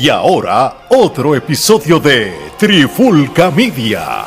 Y 0.00 0.10
ahora, 0.10 0.86
otro 0.90 1.34
episodio 1.34 1.98
de 1.98 2.32
Trifulca 2.56 3.50
Media. 3.50 4.26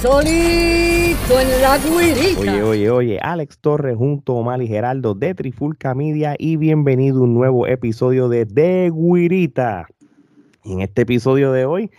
Solito 0.00 1.38
en 1.38 1.60
la 1.60 1.76
guirita. 1.76 2.40
Oye, 2.40 2.62
oye, 2.62 2.90
oye, 2.90 3.18
Alex 3.20 3.58
Torres 3.58 3.98
junto 3.98 4.32
a 4.32 4.36
Omar 4.36 4.62
y 4.62 4.66
Geraldo 4.66 5.12
de 5.14 5.34
Trifulca 5.34 5.94
Media 5.94 6.34
y 6.38 6.56
bienvenido 6.56 7.20
a 7.20 7.24
un 7.24 7.34
nuevo 7.34 7.66
episodio 7.66 8.30
de 8.30 8.46
De 8.46 8.90
Guirita. 8.90 9.88
Y 10.64 10.72
en 10.72 10.80
este 10.80 11.02
episodio 11.02 11.52
de 11.52 11.66
hoy 11.66 11.90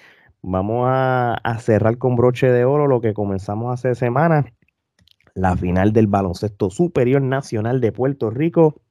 vamos 0.42 0.88
a, 0.88 1.36
a 1.44 1.60
cerrar 1.60 2.00
con 2.00 2.16
broche 2.16 2.48
de 2.48 2.66
oro 2.66 2.88
lo 2.88 3.02
que 3.02 3.14
comenzamos 3.14 3.72
hace 3.72 3.94
semanas, 3.94 4.46
la 5.38 5.56
final 5.56 5.94
del 5.94 6.08
baloncesto 6.08 6.70
superior 6.72 7.22
nacional 7.22 7.80
de 7.80 7.92
Puerto 7.92 8.30
Rico, 8.32 8.82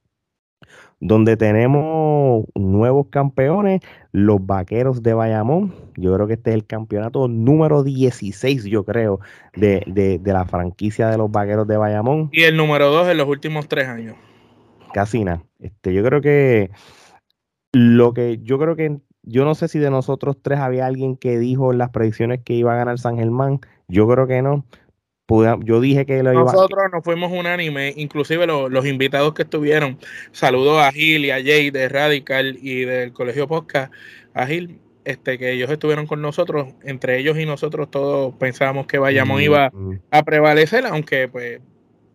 donde 0.99 1.37
tenemos 1.37 2.45
nuevos 2.55 3.07
campeones, 3.09 3.81
los 4.11 4.43
Vaqueros 4.45 5.03
de 5.03 5.13
Bayamón. 5.13 5.75
Yo 5.95 6.13
creo 6.15 6.25
que 6.25 6.33
este 6.33 6.51
es 6.51 6.55
el 6.55 6.65
campeonato 6.65 7.27
número 7.27 7.83
16, 7.83 8.63
yo 8.65 8.83
creo, 8.85 9.19
de, 9.55 9.83
de- 9.87 10.19
de 10.19 10.33
la 10.33 10.45
franquicia 10.45 11.09
de 11.09 11.17
los 11.17 11.29
Vaqueros 11.29 11.67
de 11.67 11.77
Bayamón. 11.77 12.29
Y 12.31 12.43
el 12.43 12.55
número 12.57 12.89
dos 12.89 13.07
en 13.09 13.17
los 13.17 13.27
últimos 13.27 13.67
tres 13.67 13.87
años. 13.87 14.15
Casi 14.93 15.23
nada. 15.23 15.43
Este, 15.59 15.93
yo 15.93 16.03
creo 16.03 16.21
que 16.21 16.71
lo 17.73 18.13
que 18.13 18.39
yo 18.41 18.57
creo 18.57 18.75
que 18.75 18.97
yo 19.23 19.43
no 19.43 19.53
sé 19.55 19.67
si 19.67 19.77
de 19.79 19.91
nosotros 19.91 20.37
tres 20.41 20.59
había 20.59 20.85
alguien 20.85 21.17
que 21.17 21.37
dijo 21.37 21.71
en 21.73 21.77
las 21.79 21.89
predicciones 21.89 22.41
que 22.43 22.53
iba 22.53 22.73
a 22.73 22.77
ganar 22.77 22.97
San 22.97 23.17
Germán. 23.17 23.59
Yo 23.89 24.07
creo 24.07 24.25
que 24.25 24.41
no. 24.41 24.65
Pude- 25.27 25.57
yo 25.65 25.81
dije 25.81 26.05
que 26.05 26.23
lo 26.23 26.31
iba 26.31 26.41
Nosotros 26.43 26.83
nos 26.91 27.03
fuimos 27.03 27.31
unánime, 27.33 27.93
inclusive 27.97 28.47
lo- 28.47 28.69
los 28.69 28.85
invitados 28.87 29.33
que 29.33 29.43
estuvieron. 29.43 29.97
Saludos 30.31 30.81
a 30.81 30.91
Gil 30.93 31.25
y 31.25 31.31
a 31.31 31.43
Jay 31.43 31.69
de 31.69 31.89
Radical 31.89 32.57
y 32.61 32.85
del 32.85 33.11
Colegio 33.11 33.45
Podcast. 33.47 33.91
A 34.33 34.47
Gil, 34.47 34.79
este, 35.03 35.37
que 35.37 35.51
ellos 35.51 35.69
estuvieron 35.69 36.07
con 36.07 36.21
nosotros, 36.21 36.69
entre 36.83 37.19
ellos 37.19 37.37
y 37.37 37.45
nosotros 37.45 37.91
todos 37.91 38.33
pensábamos 38.35 38.87
que 38.87 38.99
Bayamón 38.99 39.41
iba 39.41 39.69
Mm, 39.73 39.95
a 40.11 40.23
prevalecer, 40.23 40.85
aunque 40.85 41.27
pues... 41.27 41.59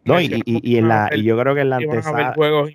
No, 0.05 0.19
y, 0.21 0.43
y- 0.47 0.61
y 0.73 0.79
en 0.79 0.89
la, 0.89 1.11
y 1.15 1.23
yo 1.23 1.39
creo 1.39 1.55
que 1.55 1.61
en 1.61 1.71
la 1.71 1.81
iban 1.83 1.97
a 1.99 2.01
haber 2.01 2.09
antesala 2.09 2.35
juegos 2.35 2.71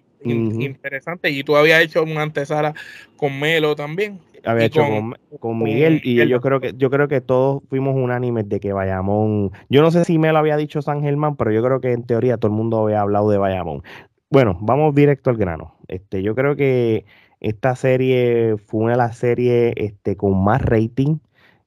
interesantes 0.62 1.32
y 1.32 1.44
tú 1.44 1.56
habías 1.58 1.82
hecho 1.84 2.04
una 2.04 2.22
antesala 2.22 2.74
con 3.18 3.40
Melo 3.40 3.76
también. 3.76 4.20
Había 4.46 4.66
hecho 4.66 4.82
con- 4.86 5.12
con, 5.30 5.38
con 5.40 5.64
Miguel 5.64 6.02
y 6.04 6.16
yo, 6.16 6.26
Miguel. 6.26 6.30
yo 6.30 6.42
creo 6.42 6.60
que 6.60 6.74
yo 6.78 6.90
creo 6.90 7.08
que 7.08 7.22
todos 7.22 7.64
fuimos 7.70 7.96
unánimes 7.96 8.48
de 8.50 8.60
que 8.60 8.74
Bayamón, 8.74 9.52
yo 9.70 9.82
no 9.82 9.92
sé 9.92 10.06
si 10.06 10.18
me 10.18 10.32
lo 10.32 10.38
había 10.40 10.58
dicho 10.58 10.82
San 10.82 11.02
Germán, 11.02 11.36
pero 11.36 11.52
yo 11.52 11.64
creo 11.64 11.82
que 11.82 11.92
en 11.94 12.04
teoría 12.06 12.38
todo 12.38 12.52
el 12.52 12.58
mundo 12.58 12.80
había 12.84 13.02
hablado 13.02 13.30
de 13.30 13.38
Bayamón. 13.38 13.84
Bueno, 14.30 14.58
vamos 14.62 14.94
directo 14.96 15.30
al 15.30 15.38
grano. 15.38 15.76
Este, 15.88 16.22
yo 16.24 16.36
creo 16.36 16.56
que 16.56 17.06
esta 17.40 17.76
serie 17.76 18.58
fue 18.58 18.82
una 18.82 18.92
de 18.94 18.98
las 18.98 19.18
series 19.18 19.74
este, 19.78 20.18
con 20.18 20.44
más 20.44 20.62
rating 20.62 21.18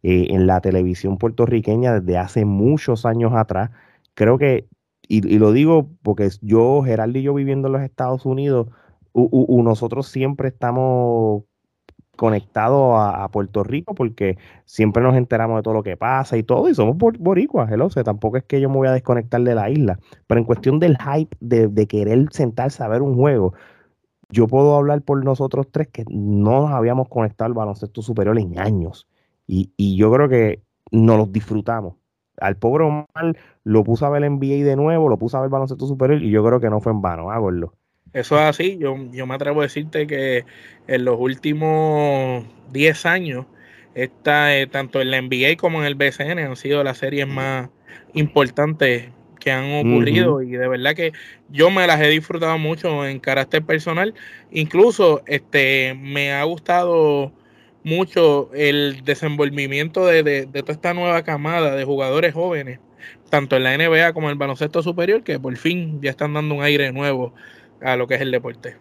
eh, 0.02 0.28
en 0.30 0.46
la 0.46 0.60
televisión 0.60 1.18
puertorriqueña 1.18 2.00
desde 2.00 2.18
hace 2.18 2.44
muchos 2.44 3.06
años 3.06 3.32
atrás. 3.34 3.70
Creo 4.14 4.38
que, 4.38 4.66
y, 5.08 5.26
y 5.34 5.38
lo 5.38 5.52
digo 5.52 5.90
porque 6.02 6.28
yo, 6.42 6.82
Gerardo 6.82 7.18
y 7.18 7.22
yo 7.22 7.34
viviendo 7.34 7.68
en 7.68 7.72
los 7.74 7.82
Estados 7.82 8.26
Unidos, 8.26 8.68
u- 9.12 9.28
u- 9.30 9.46
u- 9.48 9.62
nosotros 9.62 10.08
siempre 10.08 10.48
estamos 10.48 11.44
conectados 12.20 12.96
a, 12.98 13.26
Puerto 13.30 13.64
Rico 13.64 13.94
porque 13.94 14.36
siempre 14.66 15.02
nos 15.02 15.16
enteramos 15.16 15.56
de 15.56 15.62
todo 15.62 15.72
lo 15.72 15.82
que 15.82 15.96
pasa 15.96 16.36
y 16.36 16.42
todo, 16.42 16.68
y 16.68 16.74
somos 16.74 16.98
bor- 16.98 17.16
boricuas, 17.18 17.72
el 17.72 17.80
OCE, 17.80 18.04
tampoco 18.04 18.36
es 18.36 18.44
que 18.44 18.60
yo 18.60 18.68
me 18.68 18.76
voy 18.76 18.88
a 18.88 18.92
desconectar 18.92 19.40
de 19.40 19.54
la 19.54 19.70
isla, 19.70 19.98
pero 20.26 20.38
en 20.38 20.44
cuestión 20.44 20.78
del 20.80 20.98
hype 20.98 21.34
de, 21.40 21.86
querer 21.86 22.26
sentarse 22.30 22.82
a 22.82 22.88
ver 22.88 23.00
un 23.00 23.16
juego, 23.16 23.54
yo 24.28 24.48
puedo 24.48 24.76
hablar 24.76 25.00
por 25.00 25.24
nosotros 25.24 25.68
tres 25.72 25.88
que 25.88 26.04
no 26.10 26.60
nos 26.60 26.72
habíamos 26.72 27.08
conectado 27.08 27.46
al 27.46 27.54
baloncesto 27.54 28.02
superior 28.02 28.38
en 28.38 28.58
años, 28.58 29.08
y, 29.46 29.72
yo 29.96 30.12
creo 30.12 30.28
que 30.28 30.62
nos 30.92 31.16
los 31.16 31.32
disfrutamos. 31.32 31.94
Al 32.38 32.56
pobre 32.56 32.84
Omar 32.84 33.34
lo 33.64 33.82
puso 33.82 34.04
a 34.04 34.10
ver 34.10 34.24
el 34.24 34.32
NBA 34.32 34.66
de 34.66 34.76
nuevo, 34.76 35.08
lo 35.08 35.18
puso 35.18 35.38
a 35.38 35.40
ver 35.40 35.48
baloncesto 35.48 35.86
superior, 35.86 36.22
y 36.22 36.30
yo 36.30 36.44
creo 36.44 36.60
que 36.60 36.68
no 36.68 36.80
fue 36.80 36.92
en 36.92 37.00
vano, 37.00 37.30
hágalo. 37.30 37.72
Eso 38.12 38.36
es 38.36 38.42
así. 38.42 38.78
Yo, 38.78 38.96
yo 39.12 39.26
me 39.26 39.34
atrevo 39.34 39.60
a 39.60 39.64
decirte 39.64 40.06
que 40.06 40.44
en 40.86 41.04
los 41.04 41.16
últimos 41.20 42.44
10 42.72 43.06
años, 43.06 43.46
esta, 43.94 44.56
eh, 44.58 44.66
tanto 44.66 45.00
en 45.00 45.10
la 45.10 45.18
NBA 45.18 45.56
como 45.56 45.80
en 45.80 45.86
el 45.86 45.94
BCN 45.94 46.42
han 46.44 46.56
sido 46.56 46.82
las 46.84 46.98
series 46.98 47.26
más 47.28 47.70
importantes 48.12 49.12
que 49.38 49.52
han 49.52 49.74
ocurrido 49.74 50.42
y 50.42 50.50
de 50.52 50.68
verdad 50.68 50.94
que 50.94 51.12
yo 51.48 51.70
me 51.70 51.86
las 51.86 52.00
he 52.00 52.08
disfrutado 52.08 52.58
mucho 52.58 53.06
en 53.06 53.20
carácter 53.20 53.64
personal. 53.64 54.14
Incluso 54.50 55.22
este 55.26 55.94
me 55.94 56.32
ha 56.32 56.42
gustado 56.44 57.32
mucho 57.82 58.50
el 58.54 59.02
desenvolvimiento 59.04 60.04
de, 60.06 60.22
de- 60.22 60.46
de 60.46 60.62
toda 60.62 60.74
esta 60.74 60.94
nueva 60.94 61.22
camada 61.24 61.74
de 61.76 61.84
jugadores 61.84 62.34
jóvenes, 62.34 62.80
tanto 63.30 63.56
en 63.56 63.64
la 63.64 63.74
NBA 63.74 64.12
como 64.12 64.26
en 64.28 64.32
el 64.32 64.38
baloncesto 64.38 64.82
superior, 64.82 65.22
que 65.24 65.38
por 65.40 65.56
fin 65.56 66.00
ya 66.02 66.10
están 66.10 66.34
dando 66.34 66.54
un 66.56 66.62
aire 66.62 66.92
nuevo 66.92 67.34
a 67.82 67.96
lo 67.96 68.06
que 68.06 68.14
es 68.14 68.20
el 68.20 68.30
deporte. 68.30 68.76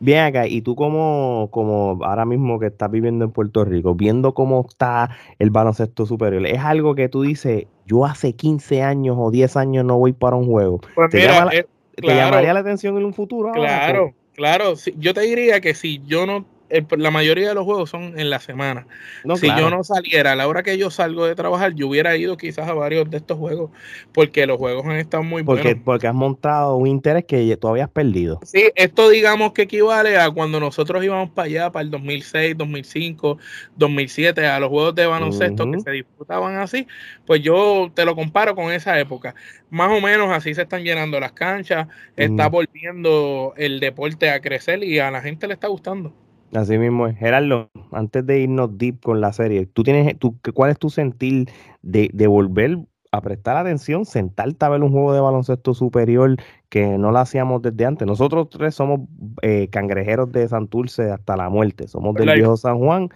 Bien 0.00 0.24
acá, 0.24 0.46
y 0.46 0.60
tú 0.60 0.74
como, 0.74 1.48
como 1.50 2.04
ahora 2.04 2.24
mismo 2.24 2.58
que 2.58 2.66
estás 2.66 2.90
viviendo 2.90 3.24
en 3.24 3.30
Puerto 3.30 3.64
Rico, 3.64 3.94
viendo 3.94 4.34
cómo 4.34 4.66
está 4.68 5.16
el 5.38 5.50
baloncesto 5.50 6.04
superior, 6.04 6.46
es 6.46 6.58
algo 6.58 6.94
que 6.94 7.08
tú 7.08 7.22
dices, 7.22 7.66
yo 7.86 8.04
hace 8.04 8.34
15 8.34 8.82
años 8.82 9.16
o 9.18 9.30
10 9.30 9.56
años 9.56 9.84
no 9.84 9.98
voy 9.98 10.12
para 10.12 10.36
un 10.36 10.46
juego. 10.46 10.80
Pues 10.94 11.10
¿Te, 11.10 11.18
mira, 11.18 11.32
llama 11.32 11.44
la, 11.46 11.58
eh, 11.58 11.66
te 11.94 12.02
claro. 12.02 12.18
llamaría 12.18 12.52
la 12.54 12.60
atención 12.60 12.98
en 12.98 13.04
un 13.04 13.14
futuro? 13.14 13.48
ahora? 13.48 13.60
claro, 13.60 14.14
claro. 14.34 14.76
sí, 14.76 14.94
yo 14.98 15.14
te 15.14 15.20
diría 15.22 15.60
que 15.60 15.74
si 15.74 16.02
yo 16.04 16.26
no, 16.26 16.44
el- 16.68 16.86
la 16.96 17.10
mayoría 17.10 17.48
de 17.48 17.54
los 17.54 17.64
juegos 17.64 17.90
son 17.90 18.18
en 18.18 18.30
la 18.30 18.40
semana. 18.40 18.86
No, 19.24 19.36
si 19.36 19.46
claro. 19.46 19.62
yo 19.62 19.70
no 19.70 19.84
saliera 19.84 20.32
a 20.32 20.36
la 20.36 20.48
hora 20.48 20.62
que 20.62 20.76
yo 20.78 20.90
salgo 20.90 21.26
de 21.26 21.34
trabajar, 21.34 21.74
yo 21.74 21.88
hubiera 21.88 22.16
ido 22.16 22.36
quizás 22.36 22.68
a 22.68 22.74
varios 22.74 23.10
de 23.10 23.18
estos 23.18 23.38
juegos, 23.38 23.70
porque 24.12 24.46
los 24.46 24.58
juegos 24.58 24.84
han 24.86 24.96
estado 24.96 25.22
muy 25.22 25.42
porque, 25.42 25.62
buenos. 25.62 25.82
porque 25.84 26.06
has 26.06 26.14
montado 26.14 26.76
un 26.76 26.86
interés 26.86 27.24
que 27.24 27.56
tú 27.56 27.68
habías 27.68 27.90
perdido. 27.90 28.40
Sí, 28.44 28.70
esto 28.74 29.08
digamos 29.08 29.52
que 29.52 29.62
equivale 29.62 30.18
a 30.18 30.30
cuando 30.30 30.60
nosotros 30.60 31.04
íbamos 31.04 31.30
para 31.30 31.46
allá, 31.46 31.72
para 31.72 31.84
el 31.84 31.90
2006, 31.90 32.56
2005, 32.56 33.38
2007, 33.76 34.46
a 34.46 34.58
los 34.60 34.68
juegos 34.70 34.94
de 34.94 35.06
baloncesto 35.06 35.70
que 35.70 35.80
se 35.80 35.90
disfrutaban 35.90 36.56
así, 36.56 36.86
pues 37.26 37.42
yo 37.42 37.90
te 37.94 38.04
lo 38.04 38.14
comparo 38.16 38.54
con 38.54 38.72
esa 38.72 38.98
época. 38.98 39.34
Más 39.70 39.90
o 39.90 40.00
menos 40.00 40.30
así 40.30 40.54
se 40.54 40.62
están 40.62 40.82
llenando 40.82 41.18
las 41.20 41.32
canchas, 41.32 41.88
está 42.16 42.48
volviendo 42.48 43.54
el 43.56 43.80
deporte 43.80 44.30
a 44.30 44.40
crecer 44.40 44.82
y 44.84 44.98
a 44.98 45.10
la 45.10 45.20
gente 45.20 45.46
le 45.46 45.54
está 45.54 45.68
gustando. 45.68 46.12
Así 46.54 46.78
mismo 46.78 47.08
es. 47.08 47.16
Gerardo, 47.18 47.68
antes 47.90 48.24
de 48.24 48.40
irnos 48.40 48.78
deep 48.78 49.00
con 49.00 49.20
la 49.20 49.32
serie, 49.32 49.66
¿tú 49.66 49.82
tienes, 49.82 50.16
tú, 50.18 50.36
¿cuál 50.54 50.70
es 50.70 50.78
tu 50.78 50.88
sentir 50.88 51.48
de, 51.82 52.08
de 52.12 52.26
volver 52.28 52.78
a 53.10 53.20
prestar 53.20 53.56
atención, 53.56 54.04
sentarte 54.04 54.64
a 54.64 54.68
ver 54.68 54.82
un 54.82 54.92
juego 54.92 55.12
de 55.12 55.20
baloncesto 55.20 55.74
superior 55.74 56.36
que 56.68 56.96
no 56.96 57.10
lo 57.10 57.18
hacíamos 57.18 57.60
desde 57.60 57.86
antes? 57.86 58.06
Nosotros 58.06 58.48
tres 58.50 58.76
somos 58.76 59.00
eh, 59.42 59.68
cangrejeros 59.68 60.30
de 60.30 60.46
Santurce 60.46 61.10
hasta 61.10 61.36
la 61.36 61.48
muerte, 61.48 61.88
somos 61.88 62.14
del 62.14 62.32
viejo 62.32 62.56
San 62.56 62.78
Juan, 62.78 63.08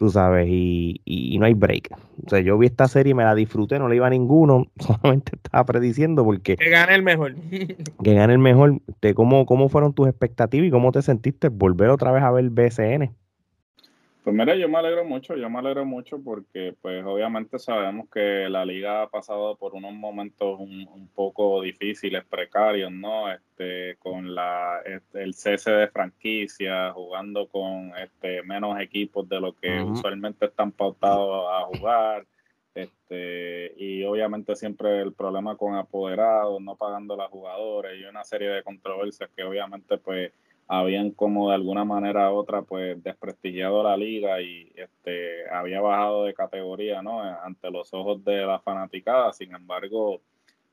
tú 0.00 0.08
sabes, 0.08 0.48
y, 0.48 1.02
y 1.04 1.38
no 1.38 1.44
hay 1.44 1.52
break. 1.52 1.90
O 2.24 2.30
sea, 2.30 2.40
yo 2.40 2.56
vi 2.56 2.66
esta 2.66 2.88
serie 2.88 3.10
y 3.10 3.14
me 3.14 3.22
la 3.22 3.34
disfruté, 3.34 3.78
no 3.78 3.86
le 3.86 3.96
iba 3.96 4.06
a 4.06 4.10
ninguno, 4.10 4.66
solamente 4.78 5.32
estaba 5.36 5.62
prediciendo 5.66 6.24
porque 6.24 6.56
Que 6.56 6.70
gane 6.70 6.94
el 6.94 7.02
mejor. 7.02 7.34
que 8.02 8.14
gane 8.14 8.32
el 8.32 8.38
mejor. 8.38 8.80
De 9.02 9.12
cómo, 9.12 9.44
¿Cómo 9.44 9.68
fueron 9.68 9.92
tus 9.92 10.08
expectativas 10.08 10.68
y 10.68 10.70
cómo 10.70 10.90
te 10.90 11.02
sentiste 11.02 11.48
volver 11.48 11.90
otra 11.90 12.12
vez 12.12 12.22
a 12.22 12.30
ver 12.30 12.48
BCN? 12.48 13.14
Pues 14.22 14.36
mira, 14.36 14.54
yo 14.54 14.68
me 14.68 14.76
alegro 14.76 15.02
mucho, 15.06 15.34
yo 15.34 15.48
me 15.48 15.60
alegro 15.60 15.86
mucho 15.86 16.22
porque 16.22 16.74
pues 16.82 17.02
obviamente 17.06 17.58
sabemos 17.58 18.06
que 18.10 18.50
la 18.50 18.66
liga 18.66 19.02
ha 19.02 19.08
pasado 19.08 19.56
por 19.56 19.74
unos 19.74 19.94
momentos 19.94 20.60
un, 20.60 20.86
un 20.88 21.08
poco 21.08 21.62
difíciles, 21.62 22.22
precarios, 22.26 22.92
¿no? 22.92 23.32
Este, 23.32 23.96
con 23.98 24.34
la, 24.34 24.80
este, 24.84 25.22
el 25.22 25.32
cese 25.32 25.70
de 25.70 25.88
franquicias, 25.88 26.92
jugando 26.92 27.48
con 27.48 27.92
este, 27.96 28.42
menos 28.42 28.78
equipos 28.78 29.26
de 29.26 29.40
lo 29.40 29.54
que 29.54 29.80
usualmente 29.80 30.46
están 30.46 30.72
pautados 30.72 31.46
a 31.50 31.64
jugar. 31.64 32.26
Este, 32.74 33.72
y 33.78 34.04
obviamente 34.04 34.54
siempre 34.54 35.00
el 35.00 35.14
problema 35.14 35.56
con 35.56 35.76
apoderados, 35.76 36.60
no 36.60 36.76
pagando 36.76 37.14
a 37.14 37.16
las 37.16 37.30
jugadoras 37.30 37.94
y 37.96 38.04
una 38.04 38.22
serie 38.24 38.48
de 38.48 38.62
controversias 38.62 39.30
que 39.34 39.44
obviamente 39.44 39.96
pues 39.96 40.30
habían 40.72 41.10
como 41.10 41.48
de 41.48 41.56
alguna 41.56 41.84
manera 41.84 42.32
u 42.32 42.36
otra 42.36 42.62
pues 42.62 43.02
desprestigiado 43.02 43.82
la 43.82 43.96
liga 43.96 44.40
y 44.40 44.72
este 44.76 45.50
había 45.50 45.80
bajado 45.80 46.24
de 46.24 46.32
categoría 46.32 47.02
no 47.02 47.22
ante 47.22 47.72
los 47.72 47.92
ojos 47.92 48.24
de 48.24 48.46
la 48.46 48.60
fanaticada 48.60 49.32
sin 49.32 49.52
embargo 49.52 50.20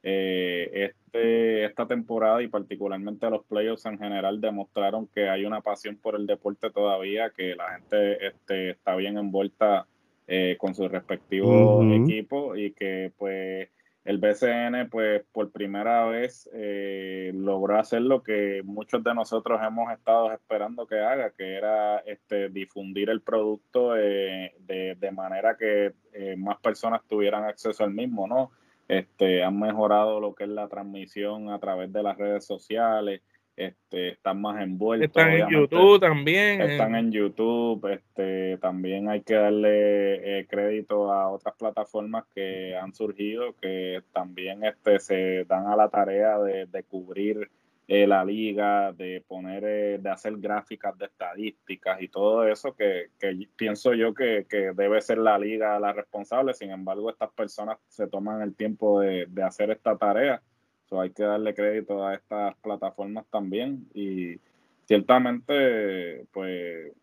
eh, 0.03 0.91
este 0.91 1.65
esta 1.65 1.87
temporada 1.87 2.43
y 2.43 2.47
particularmente 2.47 3.27
los 3.31 3.43
playoffs 3.45 3.87
en 3.87 3.97
general 3.97 4.39
demostraron 4.39 5.07
que 5.07 5.29
hay 5.29 5.45
una 5.45 5.61
pasión 5.61 5.95
por 5.95 6.15
el 6.15 6.27
deporte 6.27 6.69
todavía 6.69 7.31
que 7.31 7.55
la 7.55 7.71
gente 7.71 8.27
este, 8.27 8.69
está 8.69 8.95
bien 8.95 9.17
envuelta 9.17 9.87
eh, 10.27 10.57
con 10.59 10.75
sus 10.75 10.91
respectivos 10.91 11.83
Ujú. 11.83 11.93
equipos 11.93 12.57
y 12.59 12.69
que 12.71 13.11
pues 13.17 13.69
el 14.07 14.19
BCN 14.19 14.89
pues 14.89 15.21
por 15.33 15.51
primera 15.51 16.05
vez 16.05 16.49
eh, 16.53 17.29
logró 17.35 17.77
hacer 17.77 18.01
lo 18.03 18.23
que 18.23 18.61
muchos 18.63 19.03
de 19.03 19.13
nosotros 19.13 19.59
hemos 19.61 19.91
estado 19.91 20.31
esperando 20.31 20.87
que 20.87 20.97
haga, 20.97 21.31
que 21.31 21.55
era 21.55 21.97
este, 21.99 22.47
difundir 22.47 23.09
el 23.09 23.19
producto 23.19 23.91
de, 23.91 24.53
manera 25.11 25.57
que 25.57 25.91
eh, 26.13 26.35
más 26.37 26.57
personas 26.61 27.01
tuvieran 27.05 27.43
acceso 27.43 27.83
al 27.83 27.93
mismo, 27.93 28.27
¿no? 28.27 28.51
Este, 28.87 29.43
han 29.43 29.59
mejorado 29.59 30.21
lo 30.21 30.33
que 30.33 30.45
es 30.45 30.51
la 30.51 30.69
transmisión 30.69 31.49
a 31.49 31.59
través 31.59 31.91
de 31.91 32.01
las 32.01 32.17
redes 32.17 32.45
sociales, 32.45 33.21
este, 33.57 34.09
están 34.09 34.39
más 34.39 34.61
envueltos. 34.61 35.07
Están 35.07 35.31
en 35.31 35.49
YouTube 35.49 35.99
también. 35.99 36.61
Están 36.61 36.95
en 36.95 37.11
YouTube, 37.11 37.91
este, 37.91 38.36
también 38.57 39.09
hay 39.09 39.21
que 39.21 39.35
darle 39.35 40.39
eh, 40.39 40.47
crédito 40.47 41.11
a 41.11 41.29
otras 41.29 41.55
plataformas 41.55 42.25
que 42.33 42.75
han 42.75 42.93
surgido, 42.93 43.55
que 43.55 44.03
también 44.13 44.63
este, 44.63 44.99
se 44.99 45.45
dan 45.45 45.67
a 45.67 45.75
la 45.75 45.89
tarea 45.89 46.39
de, 46.39 46.83
cubrir 46.83 47.49
eh, 47.87 48.05
la 48.07 48.25
liga, 48.25 48.91
de 48.93 49.23
poner, 49.27 49.63
eh, 49.65 49.97
de 49.99 50.09
hacer 50.09 50.37
gráficas 50.37 50.97
de 50.97 51.05
estadísticas 51.05 52.01
y 52.01 52.07
todo 52.09 52.47
eso 52.47 52.75
que, 52.75 53.09
pienso 53.55 53.93
yo 53.93 54.13
que, 54.13 54.45
debe 54.75 55.01
ser 55.01 55.19
la 55.19 55.37
liga 55.37 55.79
la 55.79 55.93
responsable. 55.93 56.53
Sin 56.53 56.71
embargo, 56.71 57.09
estas 57.09 57.31
personas 57.31 57.77
se 57.87 58.07
toman 58.07 58.41
el 58.41 58.55
tiempo 58.55 58.99
de, 59.01 59.25
de 59.27 59.43
hacer 59.43 59.71
esta 59.71 59.97
tarea 59.97 60.41
hay 60.95 61.09
que 61.11 61.23
darle 61.23 61.53
crédito 61.53 62.05
a 62.05 62.15
estas 62.15 62.55
plataformas 62.57 63.25
también 63.29 63.87
y 63.93 64.39
ciertamente, 64.85 66.25
pues 66.31 66.93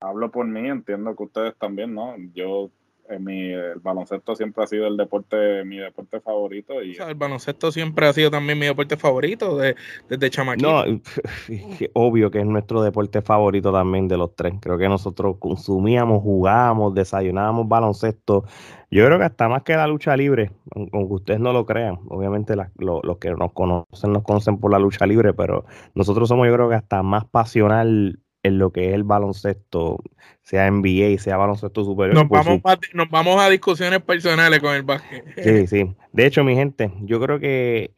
hablo 0.00 0.30
por 0.30 0.46
mí, 0.46 0.68
entiendo 0.68 1.14
que 1.14 1.22
ustedes 1.22 1.56
también, 1.56 1.94
¿no? 1.94 2.14
Yo 2.34 2.70
mi, 3.18 3.50
el 3.50 3.80
baloncesto 3.80 4.36
siempre 4.36 4.62
ha 4.62 4.66
sido 4.66 4.86
el 4.86 4.96
deporte, 4.96 5.64
mi 5.64 5.78
deporte 5.78 6.20
favorito. 6.20 6.82
Y... 6.82 6.96
el 6.96 7.14
baloncesto 7.14 7.72
siempre 7.72 8.06
ha 8.06 8.12
sido 8.12 8.30
también 8.30 8.58
mi 8.58 8.66
deporte 8.66 8.96
favorito 8.96 9.56
de, 9.56 9.74
desde 10.08 10.30
chamaquito. 10.30 10.86
No, 10.86 11.00
obvio 11.94 12.30
que 12.30 12.40
es 12.40 12.46
nuestro 12.46 12.82
deporte 12.82 13.22
favorito 13.22 13.72
también 13.72 14.06
de 14.06 14.16
los 14.16 14.34
tres. 14.36 14.54
Creo 14.60 14.78
que 14.78 14.88
nosotros 14.88 15.36
consumíamos, 15.38 16.22
jugábamos, 16.22 16.94
desayunábamos 16.94 17.68
baloncesto. 17.68 18.44
Yo 18.90 19.06
creo 19.06 19.18
que 19.18 19.24
hasta 19.24 19.48
más 19.48 19.62
que 19.62 19.74
la 19.74 19.86
lucha 19.86 20.16
libre, 20.16 20.50
aunque 20.74 21.14
ustedes 21.14 21.40
no 21.40 21.52
lo 21.52 21.64
crean, 21.64 21.98
obviamente 22.08 22.54
los 22.56 23.18
que 23.18 23.30
nos 23.30 23.52
conocen 23.52 24.12
nos 24.12 24.22
conocen 24.24 24.58
por 24.58 24.72
la 24.72 24.80
lucha 24.80 25.06
libre, 25.06 25.32
pero 25.32 25.64
nosotros 25.94 26.28
somos 26.28 26.48
yo 26.48 26.54
creo 26.54 26.68
que 26.68 26.74
hasta 26.74 27.02
más 27.02 27.24
pasional 27.24 28.18
en 28.42 28.58
lo 28.58 28.72
que 28.72 28.88
es 28.88 28.94
el 28.94 29.04
baloncesto, 29.04 29.98
sea 30.42 30.70
NBA, 30.70 31.18
sea 31.18 31.36
baloncesto 31.36 31.84
superior. 31.84 32.14
Nos, 32.14 32.28
vamos, 32.28 32.60
a, 32.64 32.78
nos 32.94 33.10
vamos 33.10 33.40
a 33.40 33.48
discusiones 33.48 34.00
personales 34.00 34.60
con 34.60 34.74
el 34.74 34.82
básquet. 34.82 35.24
Sí, 35.42 35.66
sí. 35.66 35.94
De 36.12 36.26
hecho, 36.26 36.44
mi 36.44 36.54
gente, 36.54 36.92
yo 37.02 37.20
creo 37.20 37.38
que 37.38 37.92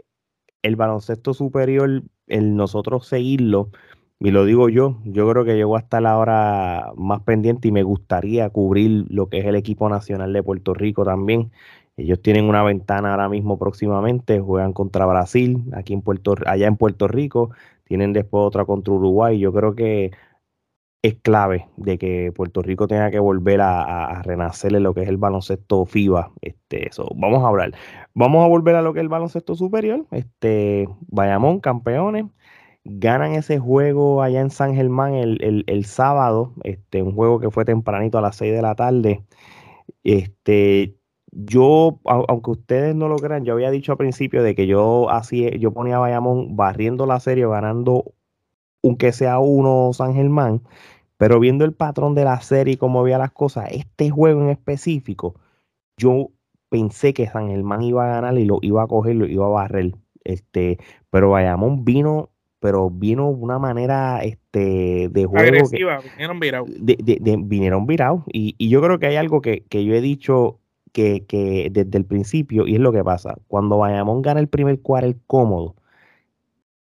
el 0.63 0.77
baloncesto 0.77 1.35
superior, 1.35 2.03
el 2.27 2.57
nosotros 2.57 3.07
seguirlo, 3.07 3.71
y 4.25 4.31
lo 4.31 4.45
digo 4.45 4.69
yo, 4.69 4.99
yo 5.05 5.29
creo 5.29 5.45
que 5.45 5.57
llegó 5.57 5.77
hasta 5.77 6.01
la 6.01 6.17
hora 6.17 6.93
más 6.97 7.23
pendiente 7.23 7.67
y 7.67 7.73
me 7.73 7.83
gustaría 7.83 8.49
cubrir 8.51 9.07
lo 9.09 9.29
que 9.29 9.39
es 9.39 9.47
el 9.47 9.57
equipo 9.57 9.89
nacional 9.89 10.33
de 10.33 10.45
Puerto 10.45 10.75
Rico 10.75 11.05
también. 11.05 11.51
Ellos 11.97 12.23
tienen 12.23 12.45
una 12.45 12.63
ventana 12.63 13.11
ahora 13.11 13.29
mismo 13.29 13.59
próximamente, 13.59 14.39
juegan 14.39 14.73
contra 14.73 15.07
Brasil, 15.07 15.65
aquí 15.73 15.93
en 15.93 16.03
Puerto, 16.03 16.37
allá 16.47 16.69
en 16.69 16.77
Puerto 16.77 17.09
Rico, 17.09 17.51
tienen 17.85 18.13
después 18.13 18.47
otra 18.47 18.65
contra 18.65 18.95
Uruguay. 18.95 19.41
Yo 19.41 19.53
creo 19.53 19.75
que 19.75 20.13
es 21.03 21.17
clave 21.21 21.69
de 21.77 21.99
que 21.99 22.33
Puerto 22.33 22.63
Rico 22.63 22.87
tenga 22.87 23.11
que 23.11 23.19
volver 23.19 23.61
a, 23.61 24.23
renacer 24.23 24.75
en 24.75 24.85
lo 24.85 24.95
que 24.95 25.03
es 25.03 25.09
el 25.09 25.17
baloncesto 25.17 25.85
FIBA. 25.85 26.33
Este, 26.41 26.89
eso, 26.89 27.09
vamos 27.17 27.43
a 27.43 27.49
hablar. 27.49 27.73
Vamos 28.15 28.45
a 28.45 28.49
volver 28.49 28.77
a 28.77 28.83
lo 28.83 28.93
que 28.93 29.01
es 29.01 29.03
el 29.03 29.09
baloncesto 29.09 29.57
superior. 29.57 30.07
Este, 30.13 30.89
Bayamón, 31.09 31.61
campeones. 31.61 32.27
Ganan 32.85 33.33
ese 33.33 33.59
juego 33.59 34.23
allá 34.23 34.41
en 34.41 34.51
San 34.51 34.75
Germán 34.75 35.15
el, 35.15 35.85
sábado. 35.87 36.55
Este, 36.65 37.03
un 37.03 37.15
juego 37.15 37.41
que 37.41 37.51
fue 37.51 37.65
tempranito 37.65 38.19
a 38.19 38.23
las 38.23 38.37
6 38.37 38.53
de 38.53 38.63
la 38.63 38.75
tarde. 38.77 39.25
Este, 40.05 40.97
yo, 41.33 42.01
aunque 42.05 42.51
ustedes 42.51 42.95
no 42.95 43.09
lo 43.09 43.17
crean, 43.17 43.45
yo 43.45 43.55
había 43.55 43.71
dicho 43.71 43.93
al 43.93 43.99
principio 43.99 44.43
de 44.43 44.55
que 44.55 44.67
yo 44.67 45.11
así, 45.11 45.51
yo 45.59 45.73
ponía 45.73 45.97
a 45.97 46.01
Bayamón 46.01 46.57
barriendo 46.57 47.07
la 47.07 47.21
serie, 47.21 47.47
ganando 47.47 48.15
aunque 48.83 49.13
sea 49.13 49.39
uno 49.39 49.93
San 49.93 50.15
Germán, 50.15 50.63
pero 51.17 51.39
viendo 51.39 51.65
el 51.65 51.73
patrón 51.73 52.15
de 52.15 52.25
la 52.25 52.41
serie 52.41 52.75
y 52.75 52.77
cómo 52.77 53.03
veía 53.03 53.19
las 53.19 53.33
cosas, 53.33 53.69
este 53.71 54.11
juego 54.11 54.43
en 54.43 54.51
específico, 54.51 55.37
yo 55.97 56.31
pensé 56.69 57.15
que 57.15 57.29
San 57.29 57.49
Germán 57.49 57.83
iba 57.83 58.05
a 58.05 58.15
ganar 58.15 58.39
y 58.39 58.45
lo 58.45 58.59
iba 58.63 58.83
a 58.83 58.87
coger, 58.87 59.17
lo 59.17 59.27
iba 59.27 59.47
a 59.47 59.51
barrer. 59.51 59.93
Este, 60.25 60.79
pero 61.11 61.31
Bayamón 61.31 61.85
vino, 61.85 62.31
pero 62.61 62.91
vino 62.91 63.29
de 63.29 63.35
una 63.35 63.59
manera 63.59 64.25
este, 64.25 65.09
de 65.11 65.25
juego. 65.27 65.45
Agresiva, 65.45 66.01
vinieron 66.01 66.41
virados. 66.41 66.71
vinieron 67.49 67.87
virados. 67.87 68.23
Y, 68.33 68.55
y, 68.59 68.69
yo 68.69 68.81
creo 68.81 68.99
que 68.99 69.07
hay 69.07 69.17
algo 69.17 69.43
que, 69.43 69.65
que 69.69 69.85
yo 69.85 69.95
he 69.95 70.01
dicho 70.01 70.59
que, 70.93 71.25
que, 71.27 71.69
desde 71.71 71.99
el 71.99 72.05
principio, 72.05 72.67
y 72.67 72.75
es 72.75 72.81
lo 72.81 72.93
que 72.93 73.05
pasa. 73.05 73.37
Cuando 73.49 73.79
Bayamón 73.79 74.23
gana 74.23 74.41
el 74.41 74.49
primer 74.49 74.81
cuarto 74.81 75.19
cómodo, 75.27 75.77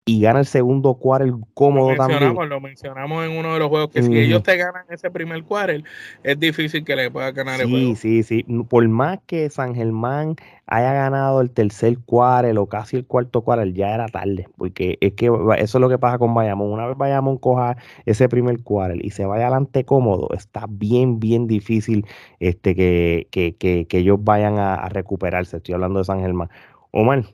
y 0.08 0.22
gana 0.22 0.40
el 0.40 0.46
segundo 0.46 0.94
quarter 0.94 1.30
cómodo 1.52 1.90
lo 1.90 1.96
también. 1.96 2.48
Lo 2.48 2.60
mencionamos 2.60 3.26
en 3.26 3.36
uno 3.36 3.52
de 3.52 3.58
los 3.58 3.68
juegos 3.68 3.90
que 3.90 4.02
si 4.02 4.18
ellos 4.18 4.42
te 4.42 4.56
ganan 4.56 4.84
ese 4.88 5.10
primer 5.10 5.44
quarter, 5.44 5.84
es 6.22 6.40
difícil 6.40 6.84
que 6.84 6.96
le 6.96 7.10
puedas 7.10 7.34
ganar 7.34 7.60
el 7.60 7.68
juego. 7.68 7.94
Sí, 7.96 8.22
sí, 8.22 8.44
sí. 8.44 8.62
Por 8.64 8.88
más 8.88 9.18
que 9.26 9.50
San 9.50 9.74
Germán 9.74 10.36
haya 10.66 10.92
ganado 10.92 11.40
el 11.42 11.50
tercer 11.50 11.98
quarter 12.06 12.56
o 12.58 12.66
casi 12.66 12.96
el 12.96 13.06
cuarto 13.06 13.42
quarter, 13.42 13.72
ya 13.74 13.94
era 13.94 14.06
tarde, 14.08 14.48
porque 14.56 14.96
es 15.00 15.12
que 15.12 15.26
eso 15.26 15.78
es 15.78 15.80
lo 15.80 15.88
que 15.88 15.98
pasa 15.98 16.18
con 16.18 16.34
Bayamón. 16.34 16.72
Una 16.72 16.86
vez 16.86 16.96
Bayamón 16.96 17.36
coja 17.38 17.76
ese 18.06 18.28
primer 18.28 18.62
quarter 18.62 19.04
y 19.04 19.10
se 19.10 19.26
vaya 19.26 19.44
adelante 19.44 19.84
cómodo, 19.84 20.28
está 20.34 20.66
bien, 20.68 21.20
bien 21.20 21.46
difícil 21.46 22.06
este 22.40 22.74
que, 22.74 23.28
que, 23.30 23.56
que, 23.56 23.86
que 23.86 23.98
ellos 23.98 24.18
vayan 24.22 24.58
a, 24.58 24.74
a 24.74 24.88
recuperarse. 24.88 25.58
Estoy 25.58 25.74
hablando 25.74 25.98
de 25.98 26.04
San 26.06 26.20
Germán. 26.20 26.48
Omar, 26.90 27.24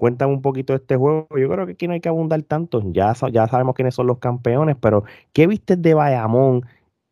Cuéntame 0.00 0.32
un 0.32 0.40
poquito 0.40 0.72
de 0.72 0.78
este 0.78 0.96
juego. 0.96 1.28
Yo 1.36 1.46
creo 1.50 1.66
que 1.66 1.72
aquí 1.72 1.86
no 1.86 1.92
hay 1.92 2.00
que 2.00 2.08
abundar 2.08 2.42
tanto. 2.44 2.82
Ya, 2.90 3.12
ya 3.30 3.46
sabemos 3.48 3.74
quiénes 3.74 3.94
son 3.94 4.06
los 4.06 4.16
campeones, 4.16 4.76
pero 4.80 5.04
¿qué 5.34 5.46
viste 5.46 5.76
de 5.76 5.92
Bayamón 5.92 6.64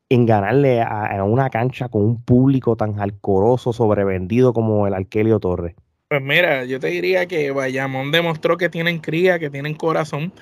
en 0.08 0.24
ganarle 0.24 0.80
a, 0.80 1.22
una 1.22 1.50
cancha 1.50 1.90
con 1.90 2.02
un 2.02 2.22
público 2.22 2.76
tan 2.76 2.98
alcoroso, 2.98 3.74
sobrevendido 3.74 4.54
como 4.54 4.86
el 4.86 4.94
Arquelio 4.94 5.38
Torres? 5.38 5.76
Pues 6.10 6.22
mira, 6.22 6.64
yo 6.64 6.80
te 6.80 6.86
diría 6.86 7.26
que 7.26 7.50
Bayamón 7.50 8.10
demostró 8.12 8.56
que 8.56 8.70
tienen 8.70 8.98
cría, 8.98 9.38
que 9.38 9.50
tienen 9.50 9.74
corazón, 9.74 10.32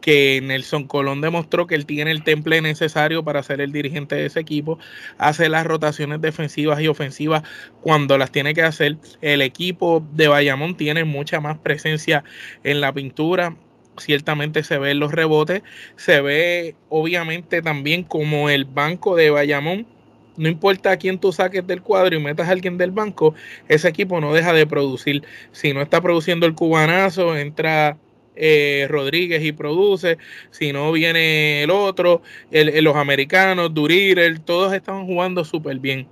que 0.00 0.40
Nelson 0.40 0.86
Colón 0.86 1.20
demostró 1.20 1.66
que 1.66 1.74
él 1.74 1.84
tiene 1.84 2.12
el 2.12 2.22
temple 2.22 2.60
necesario 2.60 3.24
para 3.24 3.42
ser 3.42 3.60
el 3.60 3.72
dirigente 3.72 4.14
de 4.14 4.26
ese 4.26 4.38
equipo, 4.38 4.78
hace 5.18 5.48
las 5.48 5.66
rotaciones 5.66 6.20
defensivas 6.20 6.80
y 6.80 6.86
ofensivas 6.86 7.42
cuando 7.80 8.18
las 8.18 8.30
tiene 8.30 8.54
que 8.54 8.62
hacer. 8.62 8.98
El 9.20 9.42
equipo 9.42 10.06
de 10.12 10.28
Bayamón 10.28 10.76
tiene 10.76 11.02
mucha 11.02 11.40
más 11.40 11.58
presencia 11.58 12.22
en 12.62 12.80
la 12.80 12.92
pintura, 12.92 13.56
ciertamente 13.98 14.62
se 14.62 14.78
ve 14.78 14.92
en 14.92 15.00
los 15.00 15.10
rebotes, 15.10 15.62
se 15.96 16.20
ve 16.20 16.76
obviamente 16.88 17.62
también 17.62 18.04
como 18.04 18.48
el 18.48 18.64
banco 18.64 19.16
de 19.16 19.30
Bayamón 19.30 19.88
no 20.36 20.48
importa 20.48 20.92
a 20.92 20.96
quién 20.96 21.18
tú 21.18 21.32
saques 21.32 21.66
del 21.66 21.82
cuadro 21.82 22.16
y 22.16 22.20
metas 22.20 22.48
a 22.48 22.52
alguien 22.52 22.78
del 22.78 22.90
banco, 22.90 23.34
ese 23.68 23.88
equipo 23.88 24.20
no 24.20 24.34
deja 24.34 24.52
de 24.52 24.66
producir. 24.66 25.22
Si 25.52 25.72
no 25.72 25.82
está 25.82 26.00
produciendo 26.00 26.46
el 26.46 26.54
cubanazo, 26.54 27.36
entra 27.36 27.96
eh, 28.36 28.86
Rodríguez 28.88 29.42
y 29.44 29.52
produce. 29.52 30.18
Si 30.50 30.72
no 30.72 30.92
viene 30.92 31.62
el 31.62 31.70
otro, 31.70 32.22
los 32.50 32.96
americanos, 32.96 33.72
Durir, 33.74 34.38
todos 34.40 34.72
están 34.72 35.06
jugando 35.06 35.44
súper 35.44 35.78
bien. 35.78 36.06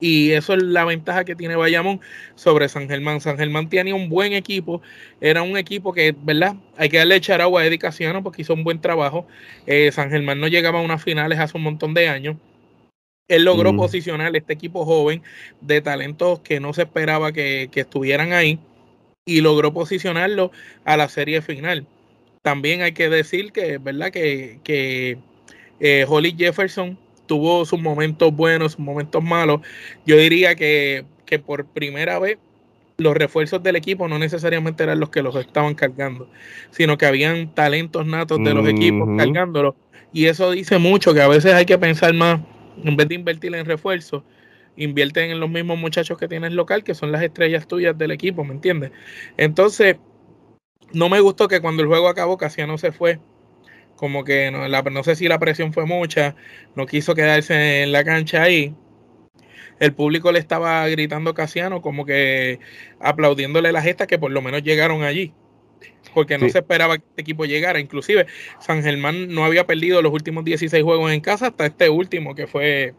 Y 0.00 0.32
eso 0.32 0.54
es 0.54 0.62
la 0.62 0.84
ventaja 0.84 1.24
que 1.24 1.34
tiene 1.34 1.56
Bayamón 1.56 2.00
sobre 2.34 2.68
San 2.68 2.88
Germán. 2.88 3.20
San 3.20 3.38
Germán 3.38 3.68
tiene 3.68 3.92
un 3.92 4.08
buen 4.08 4.32
equipo. 4.32 4.82
Era 5.20 5.42
un 5.42 5.56
equipo 5.56 5.92
que, 5.92 6.14
¿verdad? 6.22 6.56
Hay 6.76 6.88
que 6.88 6.98
darle 6.98 7.16
echar 7.16 7.40
agua 7.40 7.60
a 7.60 7.64
dedicación 7.64 8.22
porque 8.22 8.42
hizo 8.42 8.54
un 8.54 8.64
buen 8.64 8.80
trabajo. 8.80 9.26
Eh, 9.66 9.90
San 9.92 10.10
Germán 10.10 10.40
no 10.40 10.48
llegaba 10.48 10.80
a 10.80 10.82
unas 10.82 11.02
finales 11.02 11.38
hace 11.38 11.56
un 11.56 11.62
montón 11.64 11.94
de 11.94 12.08
años. 12.08 12.36
Él 13.28 13.44
logró 13.44 13.72
mm. 13.72 13.76
posicionar 13.76 14.36
este 14.36 14.52
equipo 14.52 14.84
joven 14.84 15.22
de 15.60 15.80
talentos 15.80 16.40
que 16.40 16.60
no 16.60 16.72
se 16.74 16.82
esperaba 16.82 17.32
que, 17.32 17.70
estuvieran 17.74 18.32
ahí 18.32 18.58
y 19.24 19.40
logró 19.40 19.72
posicionarlo 19.72 20.50
a 20.84 20.96
la 20.96 21.08
serie 21.08 21.40
final. 21.40 21.86
También 22.42 22.82
hay 22.82 22.92
que 22.92 23.08
decir 23.08 23.52
que, 23.52 23.78
¿verdad? 23.78 24.10
Que, 24.10 24.60
que 24.62 25.16
eh, 25.80 26.04
Holly 26.06 26.34
Jefferson 26.36 26.98
tuvo 27.26 27.64
sus 27.64 27.80
momentos 27.80 28.34
buenos, 28.34 28.72
sus 28.72 28.80
momentos 28.80 29.22
malos. 29.22 29.60
Yo 30.04 30.18
diría 30.18 30.54
que, 30.54 31.06
que 31.24 31.38
por 31.38 31.64
primera 31.64 32.18
vez 32.18 32.38
los 32.98 33.14
refuerzos 33.14 33.62
del 33.62 33.76
equipo 33.76 34.06
no 34.06 34.18
necesariamente 34.18 34.84
eran 34.84 35.00
los 35.00 35.08
que 35.08 35.22
los 35.22 35.34
estaban 35.36 35.74
cargando, 35.74 36.28
sino 36.70 36.98
que 36.98 37.06
habían 37.06 37.52
talentos 37.54 38.06
natos 38.06 38.38
de 38.44 38.54
los 38.54 38.68
equipos 38.68 39.08
cargándolos. 39.16 39.74
Y 40.12 40.26
eso 40.26 40.52
dice 40.52 40.78
mucho, 40.78 41.12
que 41.12 41.22
a 41.22 41.28
veces 41.28 41.54
hay 41.54 41.64
que 41.64 41.78
pensar 41.78 42.14
más 42.14 42.40
en 42.82 42.96
vez 42.96 43.08
de 43.08 43.14
invertir 43.14 43.54
en 43.54 43.66
refuerzos, 43.66 44.22
invierten 44.76 45.30
en 45.30 45.40
los 45.40 45.50
mismos 45.50 45.78
muchachos 45.78 46.18
que 46.18 46.28
tienes 46.28 46.52
local, 46.52 46.84
que 46.84 46.94
son 46.94 47.12
las 47.12 47.22
estrellas 47.22 47.66
tuyas 47.66 47.96
del 47.96 48.10
equipo, 48.10 48.44
¿me 48.44 48.54
entiendes? 48.54 48.90
Entonces, 49.36 49.96
no 50.92 51.08
me 51.08 51.20
gustó 51.20 51.48
que 51.48 51.60
cuando 51.60 51.82
el 51.82 51.88
juego 51.88 52.08
acabó, 52.08 52.36
Casiano 52.36 52.78
se 52.78 52.92
fue. 52.92 53.20
Como 53.96 54.24
que 54.24 54.50
no, 54.50 54.68
no 54.68 55.04
sé 55.04 55.16
si 55.16 55.28
la 55.28 55.38
presión 55.38 55.72
fue 55.72 55.86
mucha, 55.86 56.34
no 56.74 56.86
quiso 56.86 57.14
quedarse 57.14 57.82
en 57.82 57.92
la 57.92 58.04
cancha 58.04 58.42
ahí. 58.42 58.74
El 59.78 59.94
público 59.94 60.32
le 60.32 60.38
estaba 60.38 60.86
gritando 60.88 61.30
a 61.30 61.34
Casiano, 61.34 61.80
como 61.80 62.04
que 62.04 62.58
aplaudiéndole 63.00 63.72
la 63.72 63.82
gesta 63.82 64.06
que 64.06 64.18
por 64.18 64.32
lo 64.32 64.42
menos 64.42 64.62
llegaron 64.62 65.02
allí 65.02 65.32
porque 66.14 66.38
no 66.38 66.48
se 66.48 66.58
esperaba 66.58 66.98
que 66.98 67.04
este 67.08 67.22
equipo 67.22 67.44
llegara. 67.44 67.80
Inclusive 67.80 68.26
San 68.60 68.82
Germán 68.82 69.34
no 69.34 69.44
había 69.44 69.66
perdido 69.66 70.00
los 70.00 70.12
últimos 70.12 70.44
16 70.44 70.82
juegos 70.82 71.12
en 71.12 71.20
casa 71.20 71.48
hasta 71.48 71.66
este 71.66 71.90
último, 71.90 72.34
que 72.34 72.46
fue 72.46 72.94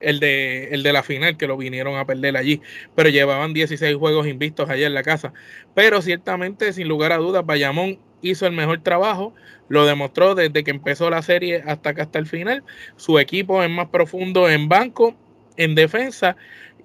el 0.00 0.20
de, 0.20 0.68
el 0.68 0.82
de 0.82 0.92
la 0.92 1.02
final, 1.02 1.36
que 1.36 1.46
lo 1.46 1.56
vinieron 1.56 1.96
a 1.96 2.04
perder 2.04 2.36
allí. 2.36 2.60
Pero 2.94 3.08
llevaban 3.08 3.54
16 3.54 3.96
juegos 3.96 4.26
invistos 4.26 4.68
allá 4.68 4.86
en 4.86 4.94
la 4.94 5.02
casa. 5.02 5.32
Pero 5.74 6.02
ciertamente, 6.02 6.72
sin 6.72 6.88
lugar 6.88 7.12
a 7.12 7.18
dudas, 7.18 7.46
Bayamón 7.46 7.98
hizo 8.20 8.46
el 8.46 8.52
mejor 8.52 8.82
trabajo, 8.82 9.34
lo 9.68 9.86
demostró 9.86 10.34
desde 10.34 10.64
que 10.64 10.70
empezó 10.70 11.08
la 11.10 11.22
serie 11.22 11.62
hasta 11.66 11.94
que 11.94 12.02
hasta 12.02 12.18
el 12.18 12.26
final. 12.26 12.64
Su 12.96 13.18
equipo 13.18 13.62
es 13.62 13.70
más 13.70 13.88
profundo 13.88 14.48
en 14.48 14.68
banco, 14.68 15.16
en 15.56 15.74
defensa, 15.74 16.36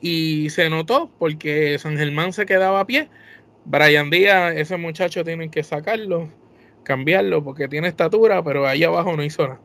y 0.01 0.50
se 0.50 0.69
notó 0.69 1.09
porque 1.17 1.79
San 1.79 1.97
Germán 1.97 2.33
se 2.33 2.45
quedaba 2.45 2.81
a 2.81 2.85
pie 2.85 3.09
Brian 3.65 4.10
Díaz, 4.10 4.55
ese 4.55 4.77
muchacho 4.77 5.24
tienen 5.24 5.50
que 5.50 5.63
sacarlo, 5.63 6.29
cambiarlo, 6.84 7.43
porque 7.43 7.67
tiene 7.67 7.88
estatura, 7.88 8.43
pero 8.43 8.67
ahí 8.67 8.84
abajo 8.84 9.15
no 9.15 9.24
hizo 9.24 9.48
nada. 9.48 9.62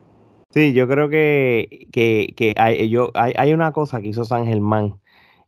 Sí, 0.51 0.73
yo 0.73 0.89
creo 0.89 1.09
que, 1.11 1.89
que, 1.93 2.55
hay, 2.57 2.89
yo, 2.89 3.11
hay, 3.15 3.53
una 3.53 3.73
cosa 3.73 4.01
que 4.01 4.09
hizo 4.09 4.25
San 4.25 4.47
Germán, 4.47 4.95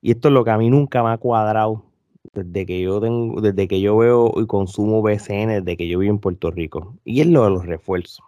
y 0.02 0.11
esto 0.11 0.28
es 0.28 0.35
lo 0.35 0.45
que 0.45 0.50
a 0.50 0.59
mí 0.59 0.69
nunca 0.69 1.02
me 1.02 1.11
ha 1.11 1.16
cuadrado 1.16 1.87
desde 2.35 2.66
que 2.66 2.83
yo 2.83 3.00
tengo, 3.00 3.40
desde 3.40 3.66
que 3.66 3.80
yo 3.80 3.97
veo 3.97 4.33
y 4.37 4.47
consumo 4.47 5.00
BCN, 5.00 5.64
desde 5.64 5.76
que 5.76 5.88
yo 5.88 5.99
vivo 5.99 6.12
en 6.12 6.19
Puerto 6.19 6.50
Rico, 6.50 6.97
y 7.04 7.23
es 7.23 7.26
lo 7.26 7.45
de 7.45 7.50
los 7.50 7.66
refuerzos. 7.66 8.25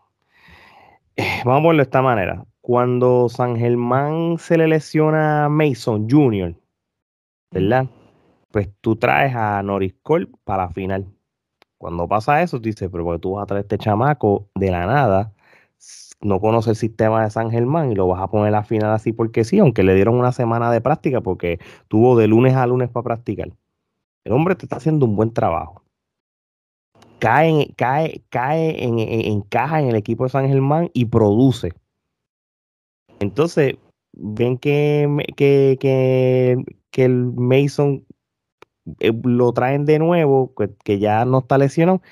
Vamos 1.45 1.65
a 1.65 1.69
verlo 1.69 1.83
de 1.83 1.83
esta 1.83 2.01
manera. 2.01 2.45
Cuando 2.63 3.29
San 3.29 3.57
Germán 3.57 4.39
se 4.39 4.57
le 4.57 4.67
lesiona 4.67 5.45
a 5.45 5.49
Mason 5.51 6.09
Jr., 6.09 6.55
¿verdad? 7.51 7.87
Pues 8.53 8.71
tú 8.81 8.97
traes 8.97 9.35
a 9.35 9.63
Norris 9.63 9.95
Cole 10.03 10.29
para 10.45 10.65
la 10.65 10.71
final. 10.71 11.07
Cuando 11.79 12.07
pasa 12.07 12.43
eso, 12.43 12.59
tú 12.59 12.65
dices, 12.65 12.89
pero 12.93 13.05
porque 13.05 13.19
tú 13.21 13.33
vas 13.33 13.43
a 13.43 13.47
traer 13.47 13.63
este 13.63 13.79
chamaco 13.79 14.49
de 14.55 14.71
la 14.71 14.87
nada, 14.87 15.33
no 16.21 16.41
conoce 16.41 16.71
el 16.71 16.77
sistema 16.77 17.25
de 17.25 17.31
San 17.31 17.51
Germán 17.51 17.91
y 17.91 17.97
lo 17.97 18.07
vas 18.07 18.23
a 18.23 18.29
poner 18.29 18.49
a 18.49 18.59
la 18.59 18.63
final 18.63 18.93
así 18.93 19.13
porque 19.13 19.43
sí, 19.43 19.59
aunque 19.59 19.83
le 19.83 19.95
dieron 19.95 20.15
una 20.15 20.31
semana 20.31 20.71
de 20.71 20.81
práctica 20.81 21.21
porque 21.21 21.59
tuvo 21.89 22.17
de 22.17 22.29
lunes 22.29 22.55
a 22.55 22.67
lunes 22.67 22.89
para 22.89 23.03
practicar. 23.03 23.51
El 24.25 24.33
hombre 24.33 24.55
te 24.55 24.67
está 24.67 24.77
haciendo 24.77 25.07
un 25.07 25.17
buen 25.17 25.33
trabajo. 25.33 25.83
Cae, 27.19 27.73
cae, 27.77 28.23
cae 28.29 28.85
en, 28.85 28.99
encaja 28.99 29.81
en 29.81 29.89
el 29.89 29.97
equipo 29.97 30.25
de 30.25 30.31
San 30.31 30.49
Germán 30.49 30.91
y 30.93 31.07
produce. 31.07 31.73
Entonces, 33.19 33.77
ven 34.13 34.59
que, 34.59 35.09
que, 35.37 35.77
que 36.91 37.05
el 37.05 37.33
Mason 37.33 38.05
eh, 38.99 39.13
lo 39.25 39.53
traen 39.53 39.85
de 39.85 39.99
nuevo, 39.99 40.55
que, 40.85 40.99
ya 40.99 41.25
no 41.25 41.39
está 41.39 41.59
lesionado, 41.59 42.03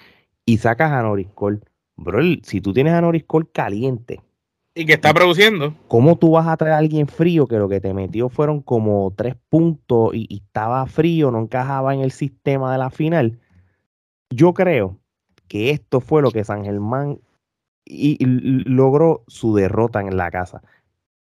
y 0.44 0.58
sacas 0.58 0.92
a 0.92 1.02
Norris 1.02 1.28
Cole. 1.34 1.60
Bro, 1.96 2.22
si 2.42 2.60
tú 2.60 2.72
tienes 2.72 2.92
a 2.92 3.00
Norris 3.00 3.24
Cole 3.24 3.48
caliente. 3.52 4.20
Y 4.74 4.86
que 4.86 4.94
está 4.94 5.12
produciendo. 5.12 5.74
¿Cómo 5.88 6.16
tú 6.16 6.32
vas 6.32 6.46
a 6.46 6.56
traer 6.56 6.74
a 6.74 6.78
alguien 6.78 7.08
frío 7.08 7.46
que 7.46 7.58
lo 7.58 7.68
que 7.68 7.80
te 7.80 7.92
metió 7.92 8.28
fueron 8.28 8.62
como 8.62 9.12
tres 9.16 9.34
puntos 9.48 10.14
y, 10.14 10.42
estaba 10.46 10.86
frío, 10.86 11.30
no 11.30 11.40
encajaba 11.40 11.94
en 11.94 12.00
el 12.00 12.12
sistema 12.12 12.72
de 12.72 12.78
la 12.78 12.90
final? 12.90 13.40
Yo 14.30 14.54
creo 14.54 14.98
que 15.48 15.70
esto 15.70 16.00
fue 16.00 16.22
lo 16.22 16.30
que 16.30 16.44
San 16.44 16.64
Germán 16.64 17.18
y 17.84 18.24
logró 18.24 19.24
su 19.26 19.56
derrota 19.56 20.00
en 20.00 20.16
la 20.16 20.30
casa 20.30 20.62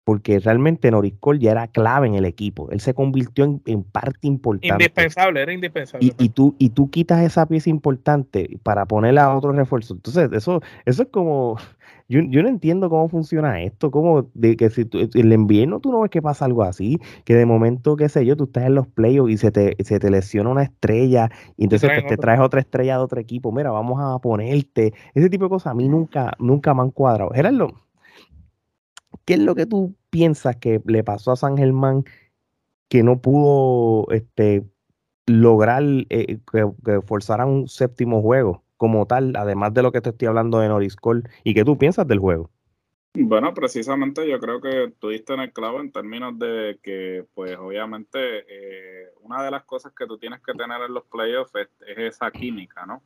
porque 0.04 0.38
realmente 0.40 0.90
Noriscol 0.90 1.38
ya 1.38 1.52
era 1.52 1.68
clave 1.68 2.06
en 2.06 2.14
el 2.14 2.24
equipo. 2.24 2.70
Él 2.70 2.80
se 2.80 2.94
convirtió 2.94 3.44
en, 3.44 3.82
parte 3.84 4.26
importante. 4.26 4.68
Indispensable, 4.68 5.42
era 5.42 5.52
indispensable. 5.52 6.06
Y, 6.06 6.24
y, 6.24 6.28
tú, 6.30 6.56
y 6.58 6.70
tú 6.70 6.90
quitas 6.90 7.22
esa 7.22 7.46
pieza 7.46 7.70
importante 7.70 8.58
para 8.62 8.86
ponerla 8.86 9.24
a 9.24 9.36
otro 9.36 9.52
refuerzo. 9.52 9.94
Entonces, 9.94 10.30
eso, 10.32 10.62
eso 10.84 11.02
es 11.02 11.08
como. 11.10 11.56
Yo, 12.08 12.18
yo 12.22 12.42
no 12.42 12.48
entiendo 12.48 12.90
cómo 12.90 13.08
funciona 13.08 13.62
esto. 13.62 13.92
Como 13.92 14.28
de 14.34 14.56
que 14.56 14.68
si 14.70 14.84
tú, 14.84 14.98
el 14.98 15.32
invierno 15.32 15.78
tú 15.78 15.92
no 15.92 16.00
ves 16.00 16.10
que 16.10 16.20
pasa 16.20 16.44
algo 16.44 16.64
así, 16.64 16.98
que 17.24 17.36
de 17.36 17.46
momento, 17.46 17.94
qué 17.94 18.08
sé 18.08 18.26
yo, 18.26 18.36
tú 18.36 18.44
estás 18.44 18.64
en 18.64 18.74
los 18.74 18.88
playoffs 18.88 19.30
y 19.30 19.36
se 19.36 19.52
te, 19.52 19.76
se 19.84 20.00
te 20.00 20.10
lesiona 20.10 20.50
una 20.50 20.64
estrella 20.64 21.30
y 21.56 21.62
entonces 21.62 21.88
te, 21.88 22.02
te, 22.02 22.16
traes 22.16 22.40
otra 22.40 22.58
estrella 22.58 22.96
de 22.96 23.04
otro 23.04 23.20
equipo. 23.20 23.52
Mira, 23.52 23.70
vamos 23.70 24.00
a 24.02 24.18
ponerte. 24.18 24.92
Ese 25.14 25.30
tipo 25.30 25.44
de 25.44 25.50
cosas 25.50 25.70
a 25.70 25.74
mí 25.74 25.88
nunca, 25.88 26.32
nunca 26.40 26.74
me 26.74 26.82
han 26.82 26.90
cuadrado. 26.90 27.30
Gerardo, 27.30 27.74
¿qué 29.30 29.34
es 29.34 29.40
lo 29.40 29.54
que 29.54 29.64
tú 29.64 29.94
piensas 30.10 30.56
que 30.56 30.82
le 30.86 31.04
pasó 31.04 31.30
a 31.30 31.36
San 31.36 31.56
Germán 31.56 32.02
que 32.88 33.04
no 33.04 33.20
pudo 33.20 34.10
este, 34.10 34.64
lograr 35.24 35.84
eh, 35.84 36.40
que, 36.50 37.00
forzaran 37.06 37.48
un 37.48 37.68
séptimo 37.68 38.22
juego 38.22 38.64
como 38.76 39.06
tal, 39.06 39.36
además 39.36 39.72
de 39.72 39.84
lo 39.84 39.92
que 39.92 40.00
te 40.00 40.10
estoy 40.10 40.26
hablando 40.26 40.58
de 40.58 40.66
Noriscol? 40.66 41.28
¿Y 41.44 41.54
qué 41.54 41.64
tú 41.64 41.78
piensas 41.78 42.08
del 42.08 42.18
juego? 42.18 42.50
Bueno, 43.14 43.54
precisamente 43.54 44.28
yo 44.28 44.40
creo 44.40 44.60
que 44.60 44.92
tuviste 44.98 45.32
en 45.34 45.40
el 45.42 45.52
clavo 45.52 45.80
en 45.80 45.92
términos 45.92 46.36
de 46.36 46.80
que, 46.82 47.24
pues 47.32 47.56
obviamente, 47.56 48.18
eh, 48.48 49.10
una 49.22 49.44
de 49.44 49.52
las 49.52 49.62
cosas 49.62 49.92
que 49.96 50.08
tú 50.08 50.18
tienes 50.18 50.40
que 50.40 50.54
tener 50.54 50.82
en 50.82 50.92
los 50.92 51.04
playoffs 51.04 51.52
es 51.54 51.68
esa 51.86 52.32
química, 52.32 52.84
¿no? 52.84 53.00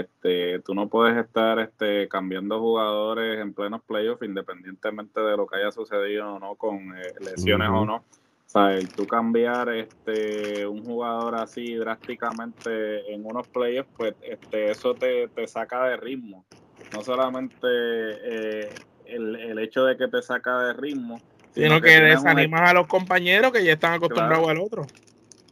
Este, 0.00 0.58
tú 0.60 0.74
no 0.74 0.88
puedes 0.88 1.16
estar 1.16 1.58
este, 1.60 2.08
cambiando 2.08 2.58
jugadores 2.58 3.40
en 3.40 3.54
plenos 3.54 3.82
playoffs 3.82 4.22
independientemente 4.22 5.20
de 5.20 5.36
lo 5.36 5.46
que 5.46 5.58
haya 5.58 5.70
sucedido 5.70 6.34
o 6.34 6.38
no 6.40 6.56
con 6.56 6.96
eh, 6.96 7.14
lesiones 7.20 7.68
o 7.68 7.84
no. 7.84 7.96
O 7.96 8.02
sea, 8.46 8.74
el 8.74 8.88
tú 8.88 9.06
cambiar 9.06 9.68
este, 9.70 10.66
un 10.66 10.84
jugador 10.84 11.36
así 11.36 11.74
drásticamente 11.74 13.12
en 13.12 13.24
unos 13.24 13.46
playoffs, 13.48 13.90
pues 13.96 14.14
este, 14.22 14.70
eso 14.70 14.94
te, 14.94 15.28
saca 15.46 15.84
de 15.84 15.96
ritmo. 15.96 16.44
No 16.92 17.02
solamente 17.02 17.66
eh, 17.66 18.68
el, 19.06 19.58
hecho 19.58 19.84
de 19.84 19.96
que 19.96 20.08
te 20.08 20.22
saca 20.22 20.58
de 20.58 20.72
ritmo, 20.74 21.20
sino, 21.52 21.80
que, 21.80 22.00
desanimas 22.00 22.70
a 22.70 22.74
los 22.74 22.86
compañeros 22.86 23.52
que 23.52 23.64
ya 23.64 23.72
están 23.72 23.94
acostumbrados 23.94 24.48
al 24.48 24.58
otro. 24.58 24.86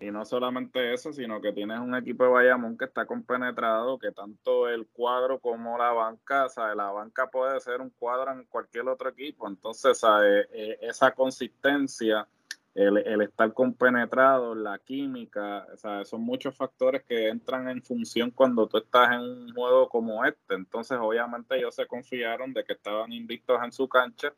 Y 0.02 0.10
no 0.10 0.24
solamente 0.24 0.92
eso, 0.92 1.12
sino 1.12 1.40
que 1.40 1.52
tienes 1.52 1.78
un 1.78 1.94
equipo 1.94 2.24
de 2.24 2.30
Bayamón 2.30 2.76
que 2.76 2.86
está 2.86 3.06
compenetrado, 3.06 3.98
que 3.98 4.10
tanto 4.10 4.68
el 4.68 4.88
cuadro 4.88 5.38
como 5.38 5.78
la 5.78 5.92
banca, 5.92 6.46
o 6.46 6.74
la 6.74 6.90
banca 6.90 7.30
puede 7.30 7.60
ser 7.60 7.80
un 7.80 7.90
cuadro 7.90 8.32
en 8.32 8.44
cualquier 8.46 8.88
otro 8.88 9.10
equipo. 9.10 9.46
Entonces, 9.46 10.02
e, 10.24 10.78
esa 10.82 11.12
consistencia, 11.12 12.26
el, 12.74 13.22
estar 13.22 13.52
compenetrado, 13.52 14.56
la 14.56 14.76
química, 14.80 15.68
son 16.04 16.22
muchos 16.22 16.56
factores 16.56 17.04
que 17.04 17.28
entran 17.28 17.68
en 17.68 17.80
función 17.80 18.32
cuando 18.32 18.66
tú 18.66 18.78
estás 18.78 19.12
en 19.12 19.20
un 19.20 19.54
juego 19.54 19.88
como 19.88 20.24
este. 20.24 20.54
Entonces, 20.54 20.98
obviamente, 21.00 21.56
ellos 21.56 21.76
se 21.76 21.86
confiaron 21.86 22.52
de 22.52 22.64
que 22.64 22.72
estaban 22.72 23.12
invictos 23.12 23.62
en 23.62 23.70
su 23.70 23.88
cancha 23.88 24.34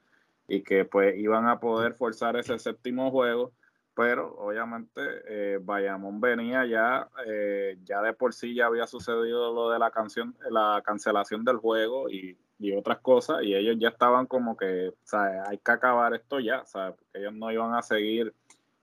y 0.46 0.62
que 0.62 0.84
pues 0.84 1.16
iban 1.16 1.48
a 1.48 1.58
poder 1.58 1.94
forzar 1.94 2.36
ese 2.36 2.58
séptimo 2.58 3.10
juego 3.10 3.52
pero 3.94 4.36
obviamente 4.38 5.00
eh, 5.28 5.58
Bayamón 5.62 6.20
venía 6.20 6.66
ya, 6.66 7.08
eh, 7.26 7.78
ya 7.84 8.02
de 8.02 8.12
por 8.12 8.34
sí 8.34 8.54
ya 8.54 8.66
había 8.66 8.86
sucedido 8.86 9.54
lo 9.54 9.70
de 9.70 9.78
la 9.78 9.90
canción, 9.90 10.36
la 10.50 10.82
cancelación 10.84 11.44
del 11.44 11.58
juego 11.58 12.10
y, 12.10 12.36
otras 12.78 13.00
cosas, 13.00 13.42
y 13.42 13.54
ellos 13.54 13.76
ya 13.78 13.88
estaban 13.88 14.24
como 14.24 14.56
que, 14.56 14.94
sea, 15.02 15.44
hay 15.46 15.58
que 15.58 15.70
acabar 15.70 16.14
esto 16.14 16.40
ya, 16.40 16.62
o 16.62 16.66
sea, 16.66 16.92
porque 16.92 17.18
ellos 17.18 17.34
no 17.34 17.52
iban 17.52 17.74
a 17.74 17.82
seguir 17.82 18.32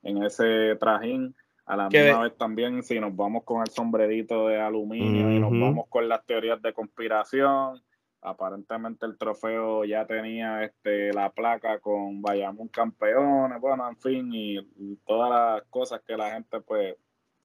en 0.03 0.23
ese 0.23 0.75
trajín. 0.75 1.35
A 1.65 1.75
la 1.75 1.89
misma 1.89 2.23
vez 2.23 2.37
también, 2.37 2.83
si 2.83 2.99
nos 2.99 3.15
vamos 3.15 3.43
con 3.43 3.61
el 3.61 3.69
sombrerito 3.69 4.47
de 4.47 4.61
aluminio 4.61 5.31
y 5.31 5.39
nos 5.39 5.49
vamos 5.49 5.87
con 5.89 6.07
las 6.07 6.23
teorías 6.27 6.61
de 6.61 6.73
conspiración, 6.73 7.81
aparentemente 8.21 9.05
el 9.05 9.17
trofeo 9.17 9.83
ya 9.83 10.05
tenía 10.05 10.63
este 10.63 11.11
la 11.13 11.31
placa 11.31 11.79
con 11.79 12.21
Bayamón 12.21 12.67
campeones, 12.67 13.59
bueno, 13.59 13.87
en 13.89 13.97
fin, 13.97 14.29
y, 14.33 14.59
todas 15.05 15.29
las 15.29 15.63
cosas 15.69 16.01
que 16.07 16.15
la 16.15 16.31
gente 16.31 16.59
pues... 16.61 16.95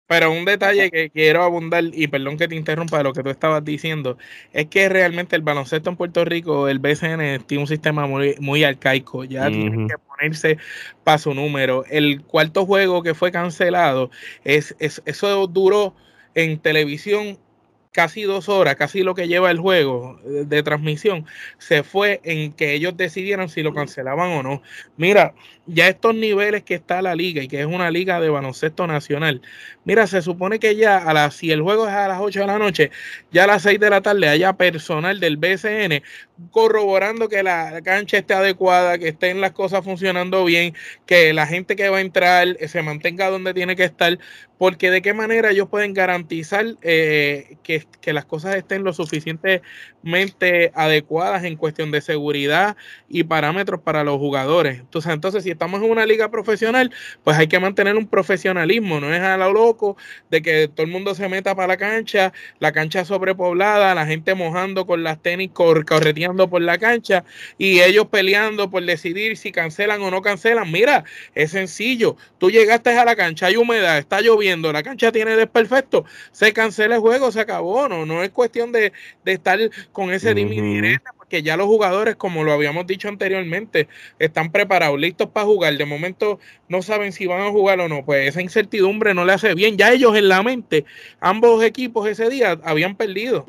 Pero 0.09 0.31
un 0.31 0.45
detalle 0.45 0.89
que 0.93 1.11
quiero 1.11 1.43
abundar, 1.43 1.83
y 1.93 2.07
perdón 2.07 2.37
que 2.37 2.47
te 2.47 2.55
interrumpa 2.55 2.99
de 2.99 3.05
lo 3.05 3.13
que 3.13 3.25
tú 3.25 3.31
estabas 3.31 3.65
diciendo, 3.65 4.19
es 4.53 4.67
que 4.67 4.89
realmente 4.89 5.35
el 5.35 5.43
baloncesto 5.43 5.91
en 5.91 5.97
Puerto 5.97 6.25
Rico, 6.25 6.69
el 6.69 6.79
BCN, 6.79 7.45
tiene 7.45 7.63
un 7.63 7.67
sistema 7.67 8.07
muy, 8.07 8.37
muy 8.39 8.63
arcaico, 8.63 9.25
ya 9.25 9.49
tiene 9.49 9.89
que 9.89 9.99
ponerse 9.99 10.59
para 11.03 11.19
su 11.19 11.35
número. 11.35 11.85
El 11.91 12.23
cuarto 12.23 12.65
juego 12.65 13.03
que 13.03 13.15
fue 13.15 13.33
cancelado, 13.33 14.13
es, 14.45 14.77
es 14.79 15.03
eso 15.07 15.45
duró 15.49 15.97
en 16.37 16.61
televisión 16.61 17.39
casi 17.97 18.25
dos 18.25 18.51
horas, 18.51 18.77
casi 18.77 19.03
lo 19.03 19.15
que 19.15 19.27
lleva 19.27 19.51
el 19.51 19.59
juego 19.59 20.21
de, 20.23 20.63
transmisión, 20.63 21.25
se 21.57 21.83
fue 21.83 22.21
en 22.25 22.53
que 22.53 22.75
ellos 22.75 22.95
decidieran 22.95 23.49
si 23.49 23.63
lo 23.63 23.73
cancelaban 23.73 24.33
o 24.33 24.43
no. 24.43 24.63
Mira, 24.99 25.33
ya 25.65 25.89
estos 25.89 26.15
niveles 26.15 26.63
que 26.63 26.75
está 26.75 27.01
la 27.01 27.15
liga 27.15 27.43
y 27.43 27.49
que 27.49 27.61
es 27.61 27.67
una 27.67 27.91
liga 27.91 28.21
de 28.21 28.29
baloncesto 28.29 28.87
nacional, 28.87 29.41
mira, 29.87 30.07
se 30.07 30.21
supone 30.21 30.59
que 30.59 30.77
ya 30.77 30.99
a 30.99 31.15
las, 31.15 31.37
si 31.37 31.51
el 31.51 31.63
juego 31.63 31.89
es 31.89 31.95
a 31.95 32.07
las 32.07 32.21
8 32.21 32.41
de 32.41 32.47
la 32.47 32.59
noche, 32.59 32.91
ya 33.33 33.45
a 33.45 33.47
las 33.47 33.63
6 33.63 33.81
de 33.81 33.89
la 33.89 34.03
tarde 34.03 34.29
haya 34.29 34.53
personal 34.53 35.19
del 35.19 35.39
BCN 35.39 36.03
corroborando 36.51 37.29
que 37.29 37.43
la 37.43 37.81
cancha 37.83 38.19
esté 38.19 38.35
adecuada, 38.35 38.99
que 38.99 39.09
estén 39.09 39.41
las 39.41 39.53
cosas 39.53 39.85
funcionando 39.85 40.45
bien, 40.45 40.75
que 41.07 41.33
la 41.33 41.47
gente 41.47 41.77
que 41.77 41.89
va 41.89 41.99
a 41.99 42.03
entrar 42.03 42.59
se 42.69 42.83
mantenga 42.83 43.31
donde 43.31 43.55
tiene 43.55 43.75
que 43.75 43.85
estar, 43.85 44.19
porque 44.59 44.91
de 44.91 45.03
qué 45.03 45.13
manera 45.13 45.51
ellos 45.51 45.69
pueden 45.69 45.93
garantizar 45.93 46.65
eh, 46.83 47.57
que, 47.63 47.87
que, 48.01 48.13
las 48.13 48.25
cosas 48.25 48.57
estén 48.57 48.85
lo 48.85 48.93
adecuadas 50.75 51.45
en 51.45 51.57
cuestión 51.57 51.91
de 51.91 52.01
seguridad 52.01 52.77
y 53.09 53.25
parámetros 53.25 53.81
para 53.81 54.05
los 54.05 54.19
jugadores. 54.19 54.79
Entonces, 54.79 55.13
entonces, 55.13 55.45
si 55.45 55.51
estamos 55.51 55.83
en 55.83 55.91
una 55.91 56.07
liga 56.07 56.31
profesional, 56.31 56.91
pues 57.25 57.37
hay 57.37 57.47
que 57.47 57.59
mantener 57.59 57.97
un 57.97 58.07
profesionalismo, 58.07 59.01
no 59.01 59.15
es 59.15 59.21
a 59.21 59.37
lo 59.37 59.53
loco 59.53 59.97
de 60.31 60.43
que 60.43 60.69
todo 60.69 60.87
el 60.87 60.93
mundo 60.93 61.15
se 61.15 61.29
meta 61.29 61.55
para 61.55 61.69
la 61.69 61.77
cancha, 61.77 62.33
la 62.59 62.73
cancha 62.73 63.05
sobrepoblada, 63.05 63.95
la 63.95 64.07
gente 64.07 64.35
mojando 64.35 64.87
con 64.87 65.03
las 65.03 65.23
tenis 65.23 65.51
correteando 65.53 66.49
por 66.49 66.63
la 66.63 66.79
cancha 66.79 67.25
y 67.59 67.81
ellos 67.81 68.07
peleando 68.07 68.71
por 68.71 68.85
decidir 68.85 69.37
si 69.37 69.53
cancelan 69.53 70.03
o 70.03 70.11
no 70.11 70.23
cancelan. 70.23 70.71
Mira, 70.71 71.05
es 71.35 71.53
sencillo, 71.53 72.17
tú 72.39 72.51
llegaste 72.51 72.91
a 72.91 73.05
la 73.05 73.17
cancha, 73.17 73.47
hay 73.47 73.57
humedad, 73.57 73.99
está 73.99 74.21
lloviendo 74.21 74.57
la 74.73 74.83
cancha 74.83 75.13
tiene 75.13 75.37
desperfecto, 75.37 76.05
se 76.33 76.53
cancela 76.53 76.97
el 76.97 77.01
juego, 77.01 77.31
se 77.33 77.41
acabó, 77.41 77.89
no, 77.89 78.07
no 78.07 78.23
es 78.23 78.31
cuestión 78.31 78.73
de, 78.73 78.93
estar 79.25 79.59
con 79.97 80.13
ese 80.13 80.33
uh 80.33 81.11
porque 81.17 81.43
ya 81.43 81.57
los 81.57 81.67
jugadores, 81.67 82.17
como 82.17 82.45
lo 82.45 82.53
habíamos 82.53 82.87
dicho 82.87 83.09
anteriormente, 83.09 83.89
están 84.19 84.53
preparados, 84.53 85.01
listos 85.01 85.31
para 85.31 85.47
jugar, 85.47 85.75
de 85.75 85.87
momento 85.87 86.39
no 86.69 86.83
saben 86.83 87.13
si 87.13 87.27
van 87.27 87.41
a 87.41 87.51
jugar 87.51 87.81
o 87.81 87.89
no, 87.89 88.05
pues 88.05 88.29
esa 88.29 88.43
incertidumbre 88.43 89.15
no 89.15 89.25
le 89.25 89.33
hace 89.33 89.55
bien, 89.55 89.79
ya 89.79 89.91
ellos 89.91 90.15
en 90.15 90.29
la 90.29 90.43
mente, 90.43 90.85
ambos 91.19 91.65
equipos 91.65 92.07
ese 92.07 92.29
día 92.29 92.61
habían 92.63 92.95
perdido. 92.95 93.47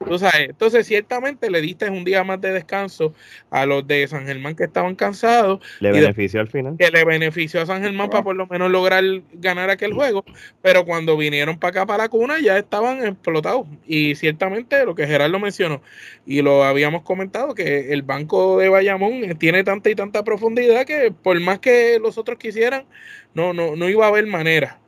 Entonces, 0.00 0.86
ciertamente 0.86 1.50
le 1.50 1.60
diste 1.60 1.88
un 1.90 2.04
día 2.04 2.24
más 2.24 2.40
de 2.40 2.52
descanso 2.52 3.14
a 3.50 3.66
los 3.66 3.86
de 3.86 4.08
San 4.08 4.26
Germán 4.26 4.56
que 4.56 4.64
estaban 4.64 4.94
cansados. 4.94 5.60
Le 5.80 5.92
benefició 5.92 6.40
al 6.40 6.48
final. 6.48 6.76
Que 6.78 6.90
le 6.90 7.04
benefició 7.04 7.60
a 7.60 7.66
San 7.66 7.82
Germán 7.82 8.08
para 8.08 8.24
por 8.24 8.34
lo 8.34 8.46
menos 8.46 8.70
lograr 8.70 9.04
ganar 9.34 9.68
aquel 9.68 9.92
juego. 9.92 10.24
Pero 10.62 10.86
cuando 10.86 11.16
vinieron 11.18 11.58
para 11.58 11.70
acá, 11.70 11.86
para 11.86 12.04
la 12.04 12.08
cuna, 12.08 12.40
ya 12.40 12.56
estaban 12.56 13.06
explotados. 13.06 13.66
Y 13.86 14.14
ciertamente 14.14 14.84
lo 14.86 14.94
que 14.94 15.06
Gerardo 15.06 15.38
mencionó, 15.38 15.82
y 16.24 16.40
lo 16.40 16.64
habíamos 16.64 17.02
comentado, 17.02 17.54
que 17.54 17.92
el 17.92 18.02
banco 18.02 18.58
de 18.58 18.70
Bayamón 18.70 19.36
tiene 19.38 19.64
tanta 19.64 19.90
y 19.90 19.94
tanta 19.94 20.24
profundidad 20.24 20.86
que 20.86 21.12
por 21.12 21.38
más 21.40 21.58
que 21.58 21.98
los 22.00 22.16
otros 22.16 22.38
quisieran, 22.38 22.86
no, 23.34 23.52
no, 23.52 23.76
no 23.76 23.88
iba 23.88 24.06
a 24.06 24.08
haber 24.08 24.26
manera. 24.26 24.80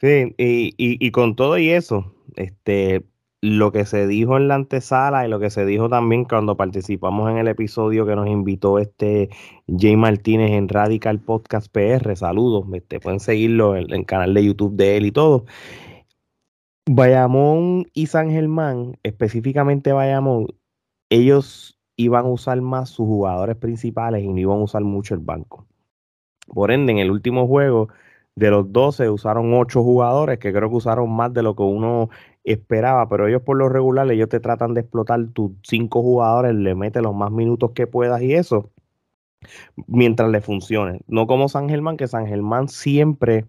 Sí, 0.00 0.34
y, 0.36 0.74
y, 0.76 1.06
y 1.06 1.10
con 1.10 1.36
todo 1.36 1.56
y 1.58 1.70
eso, 1.70 2.14
este 2.34 3.02
lo 3.46 3.70
que 3.70 3.84
se 3.84 4.06
dijo 4.08 4.36
en 4.36 4.48
la 4.48 4.56
antesala 4.56 5.24
y 5.24 5.30
lo 5.30 5.38
que 5.38 5.50
se 5.50 5.64
dijo 5.64 5.88
también 5.88 6.24
cuando 6.24 6.56
participamos 6.56 7.30
en 7.30 7.38
el 7.38 7.46
episodio 7.46 8.04
que 8.04 8.16
nos 8.16 8.26
invitó 8.26 8.78
este 8.80 9.30
Jay 9.68 9.96
Martínez 9.96 10.50
en 10.50 10.68
Radical 10.68 11.20
Podcast 11.20 11.70
PR, 11.70 12.16
saludos, 12.16 12.66
este, 12.74 12.98
pueden 12.98 13.20
seguirlo 13.20 13.76
en 13.76 13.92
el 13.92 14.04
canal 14.04 14.34
de 14.34 14.44
YouTube 14.44 14.74
de 14.74 14.96
él 14.96 15.06
y 15.06 15.12
todo. 15.12 15.44
Bayamón 16.88 17.86
y 17.94 18.06
San 18.06 18.30
Germán, 18.30 18.98
específicamente 19.04 19.92
Bayamón, 19.92 20.48
ellos 21.08 21.78
iban 21.96 22.26
a 22.26 22.28
usar 22.28 22.60
más 22.60 22.90
sus 22.90 23.06
jugadores 23.06 23.56
principales 23.56 24.24
y 24.24 24.28
no 24.28 24.38
iban 24.40 24.58
a 24.58 24.64
usar 24.64 24.82
mucho 24.82 25.14
el 25.14 25.20
banco. 25.20 25.66
Por 26.48 26.72
ende, 26.72 26.92
en 26.92 26.98
el 26.98 27.10
último 27.12 27.46
juego, 27.46 27.88
de 28.36 28.50
los 28.50 28.70
12 28.70 29.08
usaron 29.08 29.52
8 29.54 29.82
jugadores, 29.82 30.38
que 30.38 30.52
creo 30.52 30.68
que 30.68 30.76
usaron 30.76 31.10
más 31.10 31.32
de 31.32 31.42
lo 31.42 31.56
que 31.56 31.62
uno 31.62 32.10
esperaba, 32.46 33.08
pero 33.08 33.26
ellos 33.26 33.42
por 33.42 33.56
lo 33.56 33.68
regular, 33.68 34.10
ellos 34.10 34.28
te 34.28 34.40
tratan 34.40 34.72
de 34.74 34.80
explotar 34.82 35.26
tus 35.34 35.52
cinco 35.62 36.02
jugadores, 36.02 36.54
le 36.54 36.74
meten 36.74 37.02
los 37.02 37.14
más 37.14 37.30
minutos 37.30 37.72
que 37.72 37.86
puedas 37.86 38.22
y 38.22 38.34
eso, 38.34 38.70
mientras 39.86 40.30
le 40.30 40.40
funcione. 40.40 41.00
No 41.08 41.26
como 41.26 41.48
San 41.48 41.68
Germán, 41.68 41.96
que 41.96 42.06
San 42.08 42.26
Germán 42.26 42.68
siempre, 42.68 43.46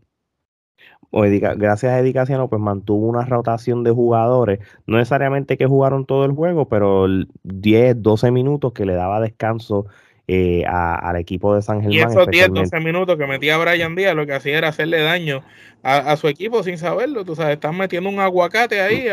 gracias 1.12 1.91
a 1.91 2.00
Edicaciano, 2.00 2.50
pues 2.50 2.62
mantuvo 2.62 3.08
una 3.08 3.26
rotación 3.26 3.84
de 3.84 3.91
jugadores, 3.91 4.60
no 4.88 4.98
necesariamente 4.98 5.58
que 5.58 5.67
jugaron 5.67 6.06
todo 6.06 6.26
el 6.26 6.32
juego, 6.34 6.67
pero 6.67 7.08
10, 7.43 8.02
12 8.02 8.32
minutos 8.32 8.74
que 8.74 8.86
le 8.86 8.93
daba 8.95 9.21
descanso 9.21 9.86
eh, 10.28 10.66
al 10.68 11.16
equipo 11.16 11.56
de 11.56 11.62
San 11.62 11.82
Germán. 11.82 11.94
Y 11.94 12.00
esos 12.00 12.28
10, 12.28 12.50
12 12.50 12.80
minutos 12.82 13.18
que 13.18 13.26
metía 13.26 13.58
Brian 13.58 13.96
Díaz, 13.96 14.16
lo 14.16 14.26
que 14.26 14.34
hacía 14.34 14.58
era 14.58 14.68
hacerle 14.70 15.02
daño 15.02 15.44
a, 15.84 16.16
su 16.18 16.28
equipo 16.28 16.63
sin 16.63 16.78
saberlo. 16.78 17.24
Tú 17.24 17.36
sabes, 17.36 17.54
están 17.54 17.78
metiendo 17.78 18.10
un 18.10 18.20
aguacate 18.20 18.82
ahí. 18.82 19.08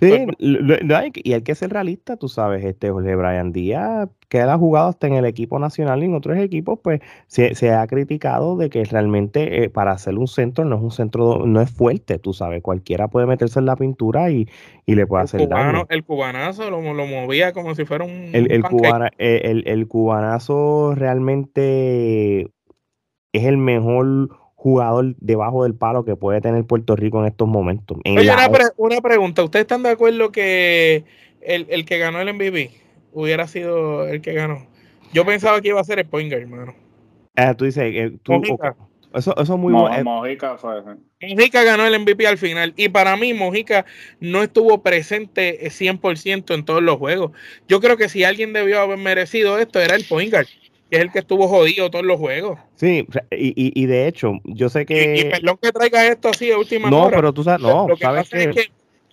sí, 0.00 0.26
y 0.38 1.32
hay 1.32 1.42
que 1.42 1.54
ser 1.54 1.70
realista, 1.70 2.16
tú 2.16 2.28
sabes, 2.28 2.64
este 2.64 2.90
Jorge 2.90 3.14
Brian 3.16 3.52
Díaz 3.52 4.08
que 4.30 4.38
él 4.38 4.48
ha 4.48 4.56
jugado 4.56 4.88
hasta 4.88 5.08
en 5.08 5.14
el 5.14 5.24
equipo 5.24 5.58
nacional 5.58 6.02
y 6.02 6.06
en 6.06 6.14
otros 6.14 6.38
equipos, 6.38 6.78
pues 6.80 7.00
se, 7.26 7.70
ha 7.72 7.84
criticado 7.88 8.56
de 8.56 8.70
que 8.70 8.84
realmente 8.84 9.64
eh, 9.64 9.70
para 9.70 9.90
hacer 9.90 10.14
un 10.14 10.28
centro 10.28 10.64
no 10.64 10.76
es 10.76 10.82
un 10.82 10.92
centro, 10.92 11.46
no 11.46 11.60
es 11.60 11.68
fuerte, 11.68 12.20
tú 12.20 12.32
sabes, 12.32 12.62
cualquiera 12.62 13.08
puede 13.08 13.26
meterse 13.26 13.58
en 13.58 13.66
la 13.66 13.74
pintura 13.74 14.30
y, 14.30 14.48
le 14.86 15.06
puede 15.06 15.24
hacer 15.24 15.48
daño. 15.48 15.84
El 15.88 16.04
cubanazo 16.04 16.70
lo, 16.70 16.80
movía 16.80 17.52
como 17.52 17.74
si 17.74 17.84
fuera 17.84 18.04
un... 18.04 18.30
El, 18.32 18.50
eh, 19.18 19.40
el, 19.44 19.64
el, 19.66 19.88
cubanazo 19.88 20.94
realmente 20.96 22.42
es 23.32 23.44
el 23.44 23.56
mejor 23.56 24.30
jugador 24.54 25.16
debajo 25.18 25.64
del 25.64 25.74
palo 25.74 26.04
que 26.04 26.14
puede 26.16 26.40
tener 26.40 26.64
Puerto 26.64 26.94
Rico 26.94 27.20
en 27.20 27.26
estos 27.26 27.48
momentos. 27.48 27.98
Oye, 28.04 28.32
una, 28.32 28.48
una, 28.76 29.00
pregunta, 29.00 29.42
¿ustedes 29.42 29.64
están 29.64 29.82
de 29.82 29.90
acuerdo 29.90 30.30
que 30.30 31.04
el, 31.40 31.66
el 31.70 31.84
que 31.84 31.98
ganó 31.98 32.20
el 32.20 32.32
MVP 32.34 32.70
hubiera 33.12 33.46
sido 33.46 34.06
el 34.06 34.20
que 34.20 34.32
ganó. 34.32 34.66
Yo 35.12 35.24
pensaba 35.24 35.60
que 35.60 35.68
iba 35.68 35.80
a 35.80 35.84
ser 35.84 35.98
el 35.98 36.06
Pointer, 36.06 36.42
hermano. 36.42 36.74
Ah, 37.36 37.54
tú 37.54 37.64
dices, 37.64 37.84
eh, 37.84 38.12
eso, 39.14 39.34
eso 39.36 39.54
es 39.54 39.60
muy 39.60 39.72
bueno. 39.72 39.94
Eh. 39.94 40.04
Mojica 40.04 40.56
fue. 40.56 40.82
Mojica 41.20 41.64
ganó 41.64 41.86
el 41.86 41.98
MVP 41.98 42.26
al 42.26 42.38
final. 42.38 42.72
Y 42.76 42.88
para 42.88 43.16
mí, 43.16 43.34
Mojica 43.34 43.84
no 44.20 44.42
estuvo 44.42 44.82
presente 44.82 45.58
100% 45.64 46.54
en 46.54 46.64
todos 46.64 46.82
los 46.82 46.96
juegos. 46.96 47.32
Yo 47.66 47.80
creo 47.80 47.96
que 47.96 48.08
si 48.08 48.22
alguien 48.22 48.52
debió 48.52 48.80
haber 48.80 48.98
merecido 48.98 49.58
esto, 49.58 49.80
era 49.80 49.96
el 49.96 50.04
Pointer, 50.04 50.46
que 50.90 50.96
es 50.96 51.02
el 51.02 51.10
que 51.10 51.20
estuvo 51.20 51.48
jodido 51.48 51.90
todos 51.90 52.04
los 52.04 52.18
juegos. 52.18 52.58
Sí, 52.76 53.06
y, 53.32 53.80
y, 53.80 53.86
de 53.86 54.06
hecho, 54.06 54.34
yo 54.44 54.68
sé 54.68 54.86
que. 54.86 55.16
Y, 55.16 55.24
perdón 55.24 55.58
que 55.60 55.72
traiga 55.72 56.06
esto 56.06 56.28
así 56.28 56.52
a 56.52 56.58
última 56.58 56.88
no, 56.88 57.02
hora. 57.02 57.10
No, 57.10 57.16
pero 57.16 57.32
tú 57.32 57.42
sabes, 57.42 57.62
no, 57.62 57.88
sabes 58.00 58.28
que, 58.28 58.70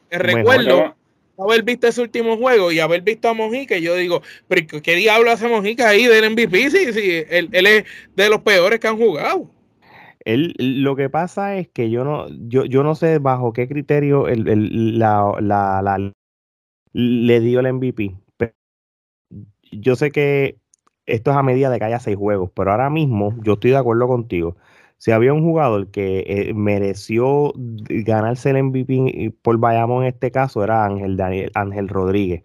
que 0.10 0.18
recuerdo 0.18 0.96
haber 1.38 1.64
visto 1.64 1.88
ese 1.88 2.02
último 2.02 2.38
juego 2.38 2.72
y 2.72 2.80
haber 2.80 3.02
visto 3.02 3.30
a 3.30 3.34
Mojica, 3.34 3.78
yo 3.78 3.96
digo, 3.96 4.22
pero 4.48 4.82
¿qué 4.82 4.96
diablo 4.96 5.32
hace 5.32 5.48
Mojica 5.48 5.90
ahí 5.90 6.06
del 6.06 6.32
MVP? 6.32 6.70
Si, 6.70 6.94
si 6.94 7.12
él, 7.30 7.50
es 7.52 7.86
de 8.16 8.30
los 8.30 8.42
peores 8.42 8.80
que 8.80 8.88
han 8.88 8.98
jugado. 8.98 9.50
Él, 10.26 10.54
lo 10.58 10.96
que 10.96 11.10
pasa 11.10 11.56
es 11.56 11.70
que 11.70 11.90
yo 11.90 12.04
no, 12.04 12.28
yo, 12.48 12.66
yo 12.66 12.84
no 12.84 12.96
sé 12.96 13.20
bajo 13.20 13.54
qué 13.54 13.68
criterio 13.68 14.28
el, 14.28 15.00
la, 15.00 15.34
la, 15.40 16.14
le 16.94 17.40
dio 17.40 17.60
el 17.60 17.74
MVP. 17.74 18.16
yo 19.72 19.96
sé 19.96 20.12
que 20.12 20.58
esto 21.06 21.32
es 21.32 21.38
a 21.38 21.44
medida 21.44 21.70
de 21.70 21.80
que 21.80 21.86
haya 21.86 22.00
seis 22.00 22.18
juegos, 22.18 22.52
pero 22.54 22.72
ahora 22.72 22.90
mismo 22.90 23.36
yo 23.44 23.54
estoy 23.54 23.72
de 23.72 23.78
acuerdo 23.78 24.08
contigo 24.08 24.58
si 24.98 25.12
había 25.12 25.34
un 25.34 25.44
jugador 25.44 25.88
que 25.92 26.24
eh, 26.28 26.54
mereció 26.54 27.54
ganarse 27.56 28.50
el 28.50 28.64
MVP 28.64 29.34
por 29.42 29.58
Bayamón 29.60 30.04
en 30.04 30.10
este 30.10 30.32
caso, 30.32 30.64
era 30.64 30.86
Ángel, 30.86 31.18
Daniel, 31.18 31.52
Ángel 31.54 31.88
Rodríguez. 31.88 32.44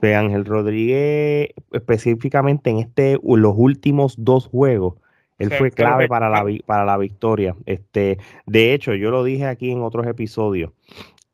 Pero 0.00 0.18
Ángel 0.18 0.44
Rodríguez, 0.44 1.50
específicamente 1.72 2.68
en 2.70 2.78
este, 2.78 3.18
los 3.22 3.54
últimos 3.56 4.16
dos 4.18 4.48
juegos, 4.48 4.94
él 5.38 5.50
fue 5.50 5.70
clave 5.70 6.06
para 6.06 6.28
la, 6.28 6.44
para 6.66 6.84
la 6.84 6.96
victoria. 6.98 7.56
Este, 7.66 8.18
de 8.46 8.74
hecho, 8.74 8.94
yo 8.94 9.10
lo 9.10 9.24
dije 9.24 9.46
aquí 9.46 9.70
en 9.70 9.82
otros 9.82 10.06
episodios. 10.06 10.72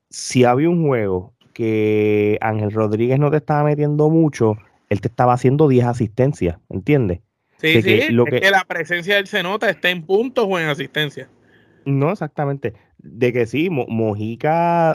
Si 0.09 0.44
había 0.44 0.70
un 0.70 0.87
juego 0.87 1.35
que 1.52 2.38
Ángel 2.40 2.72
Rodríguez 2.72 3.18
no 3.18 3.30
te 3.30 3.38
estaba 3.38 3.64
metiendo 3.64 4.09
mucho, 4.09 4.56
él 4.88 5.00
te 5.00 5.09
estaba 5.09 5.35
haciendo 5.35 5.68
10 5.68 5.87
asistencias, 5.87 6.59
¿entiendes? 6.68 7.20
Sí, 7.61 7.83
sí, 7.83 7.83
que, 7.83 8.11
lo 8.11 8.25
que, 8.25 8.40
la 8.51 8.64
presencia 8.64 9.16
del 9.16 9.27
se 9.27 9.42
nota 9.42 9.68
está 9.68 9.90
en 9.90 10.03
puntos 10.03 10.46
o 10.49 10.59
en 10.59 10.68
asistencia. 10.68 11.29
No, 11.85 12.11
exactamente. 12.12 12.75
de 12.99 13.33
que 13.33 13.46
sí, 13.46 13.70
Mojica 13.70 14.94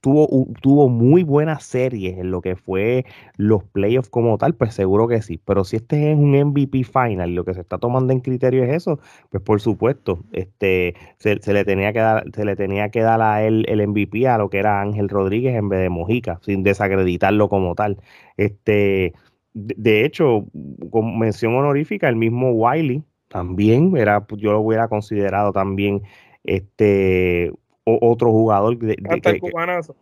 tuvo, 0.00 0.46
tuvo 0.60 0.88
muy 0.90 1.22
buenas 1.22 1.64
series 1.64 2.18
en 2.18 2.30
lo 2.30 2.42
que 2.42 2.56
fue 2.56 3.06
los 3.36 3.64
playoffs 3.64 4.10
como 4.10 4.36
tal, 4.36 4.54
pues 4.54 4.74
seguro 4.74 5.08
que 5.08 5.22
sí. 5.22 5.40
Pero 5.44 5.64
si 5.64 5.76
este 5.76 6.12
es 6.12 6.18
un 6.18 6.32
MVP 6.32 6.84
final, 6.84 7.34
lo 7.34 7.44
que 7.44 7.54
se 7.54 7.60
está 7.60 7.78
tomando 7.78 8.12
en 8.12 8.20
criterio 8.20 8.64
es 8.64 8.70
eso, 8.74 9.00
pues 9.30 9.42
por 9.42 9.60
supuesto, 9.60 10.22
este, 10.32 10.94
se, 11.18 11.38
le 11.52 11.64
tenía 11.64 11.92
que 11.92 12.00
dar, 12.00 12.24
se 12.34 12.44
le 12.44 12.56
tenía 12.56 12.90
que 12.90 13.00
dar 13.00 13.22
a 13.22 13.42
él 13.42 13.64
el 13.68 13.86
MVP 13.86 14.28
a 14.28 14.38
lo 14.38 14.50
que 14.50 14.58
era 14.58 14.80
Ángel 14.82 15.08
Rodríguez 15.08 15.56
en 15.56 15.68
vez 15.70 15.80
de 15.80 15.88
Mojica, 15.88 16.38
sin 16.42 16.62
desacreditarlo 16.62 17.48
como 17.48 17.74
tal. 17.74 17.98
Este, 18.36 19.14
de, 19.54 20.04
hecho, 20.04 20.46
con 20.90 21.18
mención 21.18 21.54
honorífica, 21.54 22.08
el 22.08 22.16
mismo 22.16 22.52
Wiley 22.52 23.02
también 23.28 23.96
era, 23.96 24.26
yo 24.36 24.52
lo 24.52 24.60
hubiera 24.60 24.88
considerado 24.88 25.52
también 25.52 26.02
este 26.44 27.52
otro 27.84 28.30
jugador 28.30 28.78
de, 28.78 28.96
el 29.24 29.40
cubanazo. 29.40 29.96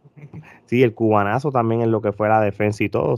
sí 0.66 0.82
el 0.82 0.94
cubanazo 0.94 1.50
también 1.50 1.80
en 1.80 1.90
lo 1.90 2.02
que 2.02 2.12
fue 2.12 2.28
la 2.28 2.40
defensa 2.40 2.84
y 2.84 2.88
todo. 2.88 3.16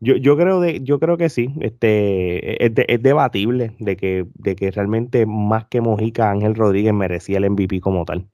Yo, 0.00 0.16
yo 0.16 0.36
creo 0.36 0.60
de, 0.60 0.80
yo 0.80 0.98
creo 0.98 1.16
que 1.16 1.28
sí 1.28 1.54
este 1.60 2.64
es, 2.64 2.72
es, 2.88 3.02
debatible 3.02 3.76
de 3.78 3.96
que 3.96 4.26
de 4.34 4.56
que 4.56 4.70
realmente 4.70 5.26
más 5.26 5.66
que 5.66 5.80
Mojica 5.80 6.30
Ángel 6.30 6.54
Rodríguez 6.54 6.94
merecía 6.94 7.38
el 7.38 7.50
MVP 7.50 7.80
como 7.80 8.04
tal. 8.04 8.26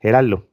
Gerardo 0.00 0.44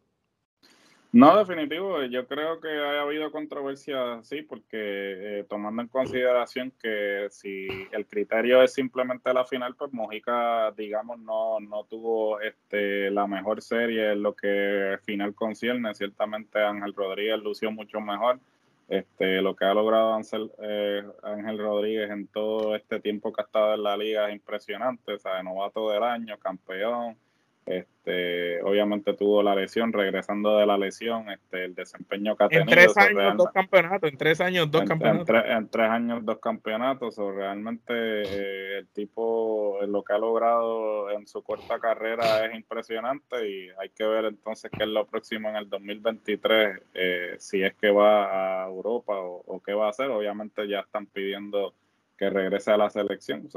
no, 1.15 1.37
definitivo. 1.37 2.03
Yo 2.03 2.27
creo 2.27 2.59
que 2.59 2.67
ha 2.67 3.01
habido 3.01 3.31
controversia, 3.31 4.21
sí, 4.23 4.41
porque 4.41 5.39
eh, 5.39 5.45
tomando 5.47 5.81
en 5.81 5.87
consideración 5.87 6.73
que 6.81 7.27
si 7.31 7.67
el 7.91 8.05
criterio 8.05 8.61
es 8.61 8.73
simplemente 8.73 9.33
la 9.33 9.45
final, 9.45 9.75
pues 9.75 9.93
Mojica, 9.93 10.71
digamos, 10.71 11.19
no, 11.19 11.59
no 11.59 11.85
tuvo 11.85 12.41
este, 12.41 13.09
la 13.11 13.27
mejor 13.27 13.61
serie 13.61 14.11
en 14.11 14.23
lo 14.23 14.35
que 14.35 14.97
final 15.03 15.33
concierne. 15.33 15.93
Ciertamente 15.93 16.59
Ángel 16.59 16.93
Rodríguez 16.93 17.39
lució 17.39 17.71
mucho 17.71 18.01
mejor. 18.01 18.39
Este, 18.87 19.41
lo 19.41 19.55
que 19.55 19.65
ha 19.65 19.73
logrado 19.73 20.13
Ángel, 20.13 20.51
eh, 20.59 21.03
Ángel 21.23 21.57
Rodríguez 21.57 22.11
en 22.11 22.27
todo 22.27 22.75
este 22.75 22.99
tiempo 22.99 23.33
que 23.33 23.41
ha 23.41 23.45
estado 23.45 23.73
en 23.73 23.83
la 23.83 23.95
liga 23.97 24.27
es 24.27 24.35
impresionante. 24.35 25.13
O 25.13 25.19
sea, 25.19 25.41
novato 25.41 25.89
del 25.89 26.03
año, 26.03 26.37
campeón 26.39 27.17
este, 27.65 28.61
obviamente 28.61 29.13
tuvo 29.15 29.41
la 29.41 29.55
lesión, 29.55 29.91
regresando 29.91 30.57
de 30.57 30.67
la 30.67 30.77
lesión, 30.77 31.31
este, 31.31 31.65
el 31.65 31.73
desempeño 31.73 32.35
que 32.35 32.43
ha 32.43 32.47
tenido. 32.47 32.63
En 32.63 32.69
tres 32.69 32.97
años, 32.97 33.37
dos 33.37 33.51
campeonatos, 33.51 34.11
en 34.11 34.17
tres 34.17 34.41
años, 34.41 34.69
dos 34.69 34.83
campeonatos. 34.83 35.35
En, 35.47 35.67
tres 35.69 35.89
años, 35.89 36.23
dos 36.23 36.37
campeonatos, 36.37 37.17
o 37.17 37.31
realmente 37.31 37.93
eh, 37.93 38.77
el 38.79 38.87
tipo, 38.89 39.79
lo 39.87 40.03
que 40.03 40.13
ha 40.13 40.19
logrado 40.19 41.09
en 41.09 41.25
su 41.25 41.41
corta 41.41 41.79
carrera 41.79 42.45
es 42.45 42.53
impresionante 42.53 43.49
y 43.49 43.69
hay 43.79 43.89
que 43.89 44.05
ver 44.05 44.25
entonces 44.25 44.69
qué 44.69 44.83
es 44.83 44.89
lo 44.89 45.07
próximo 45.07 45.49
en 45.49 45.55
el 45.55 45.67
2023, 45.67 46.81
eh, 46.93 47.35
si 47.39 47.63
es 47.63 47.73
que 47.73 47.89
va 47.89 48.63
a 48.63 48.67
Europa 48.67 49.13
o, 49.17 49.61
qué 49.65 49.73
va 49.73 49.87
a 49.87 49.89
hacer. 49.89 50.11
Obviamente 50.11 50.67
ya 50.67 50.81
están 50.81 51.07
pidiendo 51.07 51.73
que 52.15 52.29
regrese 52.29 52.71
a 52.71 52.77
la 52.77 52.91
selección. 52.91 53.49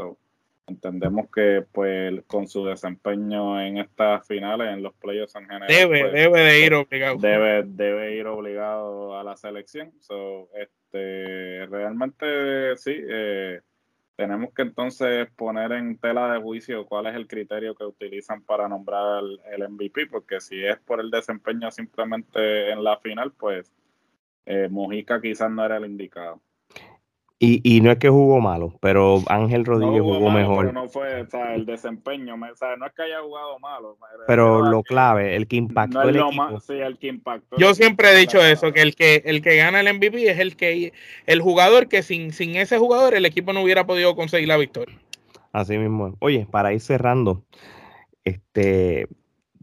Entendemos 0.68 1.30
que 1.34 1.64
pues 1.72 2.22
con 2.26 2.46
su 2.46 2.64
desempeño 2.64 3.60
en 3.60 3.78
estas 3.78 4.26
finales, 4.26 4.68
en 4.68 4.82
los 4.82 4.94
playoffs 4.94 5.34
en 5.36 5.46
general, 5.46 5.68
debe, 5.68 6.00
pues, 6.00 6.12
debe 6.12 6.40
de 6.40 6.66
ir 6.66 6.74
obligado. 6.74 7.16
Debe, 7.16 7.62
debe 7.66 8.16
ir 8.16 8.26
obligado 8.26 9.18
a 9.18 9.24
la 9.24 9.36
selección. 9.36 9.92
So, 10.00 10.48
este, 10.54 11.66
realmente 11.66 12.76
sí, 12.76 12.94
eh, 12.94 13.60
tenemos 14.16 14.52
que 14.52 14.62
entonces 14.62 15.28
poner 15.36 15.72
en 15.72 15.96
tela 15.98 16.32
de 16.32 16.40
juicio 16.40 16.84
cuál 16.86 17.06
es 17.06 17.14
el 17.14 17.26
criterio 17.26 17.74
que 17.74 17.84
utilizan 17.84 18.42
para 18.42 18.68
nombrar 18.68 19.22
el, 19.22 19.40
el 19.52 19.68
MVP, 19.70 20.06
porque 20.06 20.40
si 20.40 20.64
es 20.64 20.78
por 20.80 21.00
el 21.00 21.10
desempeño 21.10 21.70
simplemente 21.70 22.70
en 22.70 22.84
la 22.84 22.98
final, 22.98 23.32
pues 23.32 23.72
eh, 24.44 24.68
Mojica 24.70 25.20
quizás 25.20 25.50
no 25.50 25.64
era 25.64 25.76
el 25.76 25.84
indicado. 25.84 26.40
Y, 27.40 27.60
y 27.62 27.80
no 27.80 27.92
es 27.92 27.98
que 27.98 28.08
jugó 28.08 28.40
malo, 28.40 28.76
pero 28.80 29.22
Ángel 29.28 29.64
Rodríguez 29.64 30.02
jugó, 30.02 30.28
mejor. 30.28 30.66
Pero 30.66 30.72
no 30.72 30.88
fue 30.88 31.22
o 31.22 31.30
sea, 31.30 31.54
el 31.54 31.66
desempeño, 31.66 32.34
o 32.34 32.56
sea, 32.56 32.74
no 32.74 32.84
es 32.86 32.92
que 32.92 33.02
haya 33.02 33.20
jugado 33.20 33.60
malo. 33.60 33.96
Pero 34.26 34.62
lo 34.62 34.82
clave, 34.82 35.36
el 35.36 35.46
que 35.46 35.54
impactó 35.54 36.02
el 36.02 36.16
equipo. 36.16 36.58
sí, 36.58 36.72
el 36.72 36.98
que 36.98 37.06
impactó. 37.06 37.56
Yo 37.56 37.74
siempre 37.74 38.10
he 38.10 38.16
dicho 38.16 38.44
eso, 38.44 38.72
que 38.72 38.82
el 38.82 38.96
que 38.96 39.22
el 39.24 39.40
que 39.40 39.54
gana 39.54 39.80
el 39.80 39.94
MVP 39.94 40.28
es 40.28 40.40
el 40.40 40.56
que 40.56 40.92
el 41.26 41.40
jugador 41.40 41.86
que 41.86 42.02
sin, 42.02 42.32
sin 42.32 42.56
ese 42.56 42.76
jugador 42.76 43.14
el 43.14 43.24
equipo 43.24 43.52
no 43.52 43.62
hubiera 43.62 43.86
podido 43.86 44.16
conseguir 44.16 44.48
la 44.48 44.56
victoria. 44.56 44.98
Así 45.52 45.78
mismo. 45.78 46.16
Oye, 46.18 46.48
para 46.50 46.72
ir 46.72 46.80
cerrando, 46.80 47.44
este, 48.24 49.06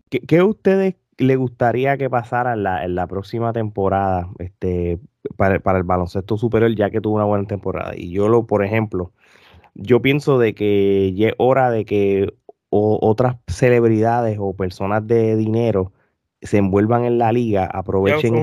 ¿qué, 0.09 0.21
qué 0.21 0.41
ustedes 0.43 0.95
le 1.17 1.35
gustaría 1.35 1.97
que 1.97 2.09
pasara 2.09 2.53
en 2.53 2.63
la, 2.63 2.83
en 2.83 2.95
la 2.95 3.07
próxima 3.07 3.53
temporada? 3.53 4.29
Este, 4.39 4.99
para, 5.37 5.59
para, 5.59 5.77
el 5.77 5.83
baloncesto 5.83 6.37
superior, 6.37 6.73
ya 6.75 6.89
que 6.89 7.01
tuvo 7.01 7.15
una 7.15 7.25
buena 7.25 7.45
temporada. 7.45 7.93
Y 7.95 8.11
yo, 8.11 8.27
lo, 8.27 8.45
por 8.45 8.63
ejemplo, 8.63 9.11
yo 9.73 10.01
pienso 10.01 10.39
de 10.39 10.53
que 10.55 11.13
ya 11.15 11.29
es 11.29 11.35
hora 11.37 11.69
de 11.69 11.85
que 11.85 12.33
otras 12.69 13.37
celebridades 13.47 14.37
o 14.39 14.53
personas 14.53 15.07
de 15.07 15.35
dinero 15.37 15.93
se 16.41 16.57
envuelvan 16.57 17.05
en 17.05 17.17
la 17.17 17.31
liga, 17.31 17.65
aprovechen 17.65 18.35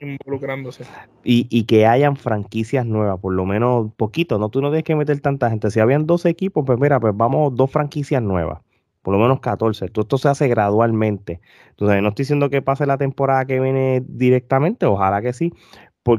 involucrándose. 0.00 0.84
Y, 1.24 1.46
y, 1.50 1.64
que 1.64 1.86
hayan 1.86 2.16
franquicias 2.16 2.86
nuevas, 2.86 3.18
por 3.20 3.34
lo 3.34 3.44
menos 3.44 3.92
poquito, 3.96 4.38
no 4.38 4.48
tú 4.48 4.60
no 4.62 4.68
tienes 4.68 4.84
que 4.84 4.96
meter 4.96 5.20
tanta 5.20 5.50
gente. 5.50 5.70
Si 5.70 5.80
habían 5.80 6.06
dos 6.06 6.24
equipos, 6.24 6.64
pues 6.64 6.78
mira, 6.78 6.98
pues 7.00 7.14
vamos 7.16 7.54
dos 7.54 7.70
franquicias 7.70 8.22
nuevas, 8.22 8.60
por 9.02 9.14
lo 9.14 9.20
menos 9.20 9.40
14. 9.40 9.86
esto 9.86 10.18
se 10.18 10.28
hace 10.28 10.48
gradualmente. 10.48 11.40
Entonces, 11.70 12.02
no 12.02 12.08
estoy 12.08 12.22
diciendo 12.22 12.50
que 12.50 12.62
pase 12.62 12.86
la 12.86 12.98
temporada 12.98 13.44
que 13.44 13.60
viene 13.60 14.02
directamente, 14.06 14.86
ojalá 14.86 15.20
que 15.22 15.32
sí, 15.32 15.52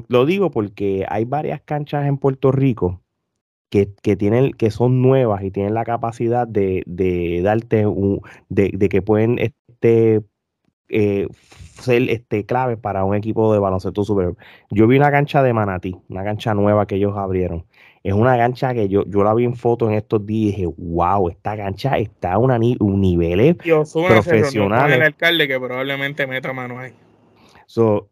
lo 0.08 0.26
digo 0.26 0.52
porque 0.52 1.06
hay 1.10 1.26
varias 1.26 1.62
canchas 1.62 2.06
en 2.06 2.17
Puerto 2.17 2.52
Rico 2.52 3.02
que, 3.69 4.15
tienen, 4.15 4.52
que 4.52 4.69
son 4.69 5.02
nuevas 5.02 5.43
y 5.43 5.50
tienen 5.50 5.74
la 5.74 5.84
capacidad 5.84 6.48
de, 6.48 6.84
darte 7.43 7.88
un, 7.88 8.22
de, 8.50 8.69
que 8.89 9.02
pueden 9.02 9.39
este, 9.39 10.22
eh, 10.89 11.28
ser 11.80 12.04
este, 12.10 12.46
clave 12.46 12.78
para 12.78 13.04
un 13.04 13.15
equipo 13.15 13.52
de 13.52 13.60
baloncesto 13.60 14.04
superior. 14.04 14.38
Yo 14.69 14.88
vi 14.88 14.98
una 14.98 15.10
cancha 15.10 15.41
de 15.41 15.54
Manatí, 15.54 15.98
una 16.08 16.24
cancha 16.24 16.54
nueva 16.54 16.86
que 16.86 16.96
ellos 16.96 17.17
abrieron. 17.17 17.65
Es 18.04 18.13
una 18.13 18.36
cancha 18.36 18.74
que 18.74 18.89
yo, 18.89 19.06
yo 19.06 19.24
la 19.24 19.34
vi 19.34 19.46
en 19.46 19.56
foto 19.56 19.88
en 19.89 19.96
estos 19.96 20.26
días 20.26 20.58
y 20.58 20.62
dije, 20.62 20.74
wow, 20.78 21.30
esta 21.30 21.56
cancha 21.56 21.98
está 21.98 22.34
a 22.34 22.38
una, 22.38 22.60
un 22.80 23.00
nivel 23.00 23.56
profesional. 23.56 24.92
el 24.92 25.02
alcalde 25.02 25.48
que 25.48 25.58
probablemente 25.58 26.28
meta 26.28 26.52
mano 26.52 26.80
ahí. 26.80 26.92
So, 27.66 28.10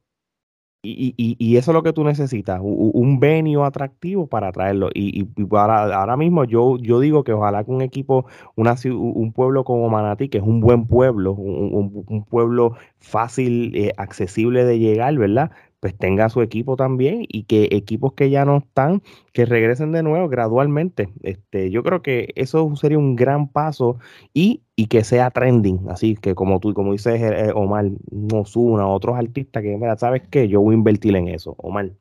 y, 0.83 1.13
y, 1.15 1.35
y, 1.37 1.57
eso 1.57 1.69
es 1.69 1.75
lo 1.75 1.83
que 1.83 1.93
tú 1.93 2.03
necesitas, 2.03 2.59
un, 2.63 3.19
venio 3.19 3.65
atractivo 3.65 4.25
para 4.25 4.51
traerlo. 4.51 4.89
Y, 4.95 5.21
y 5.21 5.45
para, 5.45 5.93
ahora 5.95 6.17
mismo 6.17 6.43
yo, 6.43 6.79
yo 6.79 6.99
digo 6.99 7.23
que 7.23 7.33
ojalá 7.33 7.63
que 7.63 7.69
un 7.69 7.83
equipo, 7.83 8.25
una, 8.55 8.75
un 8.85 9.31
pueblo 9.31 9.63
como 9.63 9.89
Manatí, 9.89 10.27
que 10.27 10.39
es 10.39 10.43
un 10.43 10.59
buen 10.59 10.87
pueblo, 10.87 11.33
un, 11.33 12.03
un 12.07 12.25
pueblo 12.25 12.75
fácil, 12.97 13.75
eh, 13.75 13.93
accesible 13.97 14.63
de 14.63 14.79
llegar, 14.79 15.15
¿verdad? 15.17 15.51
Pues 15.81 15.97
tenga 15.97 16.29
su 16.29 16.41
equipo 16.41 16.77
también 16.77 17.25
y 17.27 17.43
que 17.43 17.67
equipos 17.71 18.13
que 18.13 18.29
ya 18.29 18.45
no 18.45 18.59
están, 18.59 19.01
que 19.33 19.45
regresen 19.45 19.91
de 19.91 20.03
nuevo 20.03 20.29
gradualmente. 20.29 21.09
Este, 21.23 21.71
yo 21.71 21.83
creo 21.83 22.01
que 22.01 22.31
eso 22.35 22.73
sería 22.77 22.99
un 22.99 23.15
gran 23.17 23.49
paso 23.49 23.97
y, 24.33 24.63
y 24.75 24.87
que 24.87 25.03
sea 25.03 25.31
trending, 25.31 25.89
así 25.89 26.15
que 26.15 26.35
como 26.35 26.59
tú, 26.59 26.73
como 26.73 26.93
dices 26.93 27.21
eh, 27.21 27.47
eh, 27.47 27.51
Omar, 27.55 27.89
Nosuna, 28.11 28.87
otros 28.87 29.17
artistas 29.17 29.63
que, 29.63 29.75
mira, 29.77 29.97
¿sabes 29.97 30.21
qué? 30.29 30.47
Yo 30.47 30.61
voy 30.61 30.75
a 30.75 30.77
invertir 30.77 31.15
en 31.15 31.27
eso, 31.27 31.55
Omar. 31.57 31.91